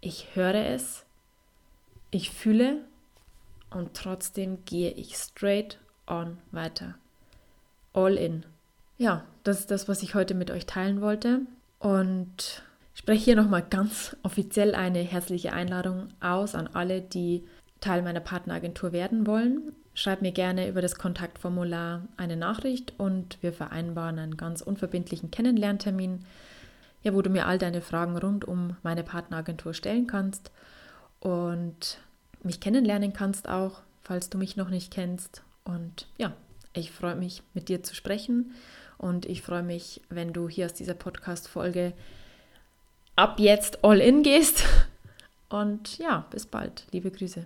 ich 0.00 0.34
höre 0.34 0.54
es, 0.54 1.04
ich 2.10 2.30
fühle 2.30 2.78
und 3.70 3.94
trotzdem 3.94 4.64
gehe 4.64 4.90
ich 4.90 5.16
straight 5.16 5.78
on 6.06 6.38
weiter. 6.50 6.96
All 7.92 8.16
in. 8.16 8.44
Ja, 9.02 9.24
das 9.42 9.58
ist 9.58 9.72
das, 9.72 9.88
was 9.88 10.04
ich 10.04 10.14
heute 10.14 10.32
mit 10.32 10.52
euch 10.52 10.64
teilen 10.64 11.00
wollte. 11.00 11.40
Und 11.80 12.62
spreche 12.94 13.24
hier 13.24 13.34
nochmal 13.34 13.64
ganz 13.68 14.16
offiziell 14.22 14.76
eine 14.76 15.00
herzliche 15.00 15.52
Einladung 15.52 16.06
aus 16.20 16.54
an 16.54 16.68
alle, 16.72 17.00
die 17.00 17.42
Teil 17.80 18.02
meiner 18.02 18.20
Partneragentur 18.20 18.92
werden 18.92 19.26
wollen. 19.26 19.72
Schreib 19.94 20.22
mir 20.22 20.30
gerne 20.30 20.68
über 20.68 20.80
das 20.82 20.94
Kontaktformular 20.94 22.02
eine 22.16 22.36
Nachricht 22.36 22.94
und 22.96 23.38
wir 23.40 23.52
vereinbaren 23.52 24.20
einen 24.20 24.36
ganz 24.36 24.60
unverbindlichen 24.60 25.32
Kennenlerntermin, 25.32 26.24
ja, 27.02 27.12
wo 27.12 27.22
du 27.22 27.30
mir 27.30 27.48
all 27.48 27.58
deine 27.58 27.80
Fragen 27.80 28.16
rund 28.16 28.44
um 28.44 28.76
meine 28.84 29.02
Partneragentur 29.02 29.74
stellen 29.74 30.06
kannst 30.06 30.52
und 31.18 31.98
mich 32.44 32.60
kennenlernen 32.60 33.12
kannst 33.12 33.48
auch, 33.48 33.80
falls 34.04 34.30
du 34.30 34.38
mich 34.38 34.56
noch 34.56 34.70
nicht 34.70 34.92
kennst. 34.92 35.42
Und 35.64 36.06
ja, 36.18 36.32
ich 36.72 36.92
freue 36.92 37.16
mich, 37.16 37.42
mit 37.52 37.68
dir 37.68 37.82
zu 37.82 37.96
sprechen 37.96 38.52
und 39.02 39.26
ich 39.26 39.42
freue 39.42 39.64
mich, 39.64 40.00
wenn 40.08 40.32
du 40.32 40.48
hier 40.48 40.66
aus 40.66 40.74
dieser 40.74 40.94
Podcast-Folge 40.94 41.92
ab 43.16 43.40
jetzt 43.40 43.84
all 43.84 44.00
in 44.00 44.22
gehst. 44.22 44.64
Und 45.48 45.98
ja, 45.98 46.24
bis 46.30 46.46
bald. 46.46 46.86
Liebe 46.92 47.10
Grüße. 47.10 47.44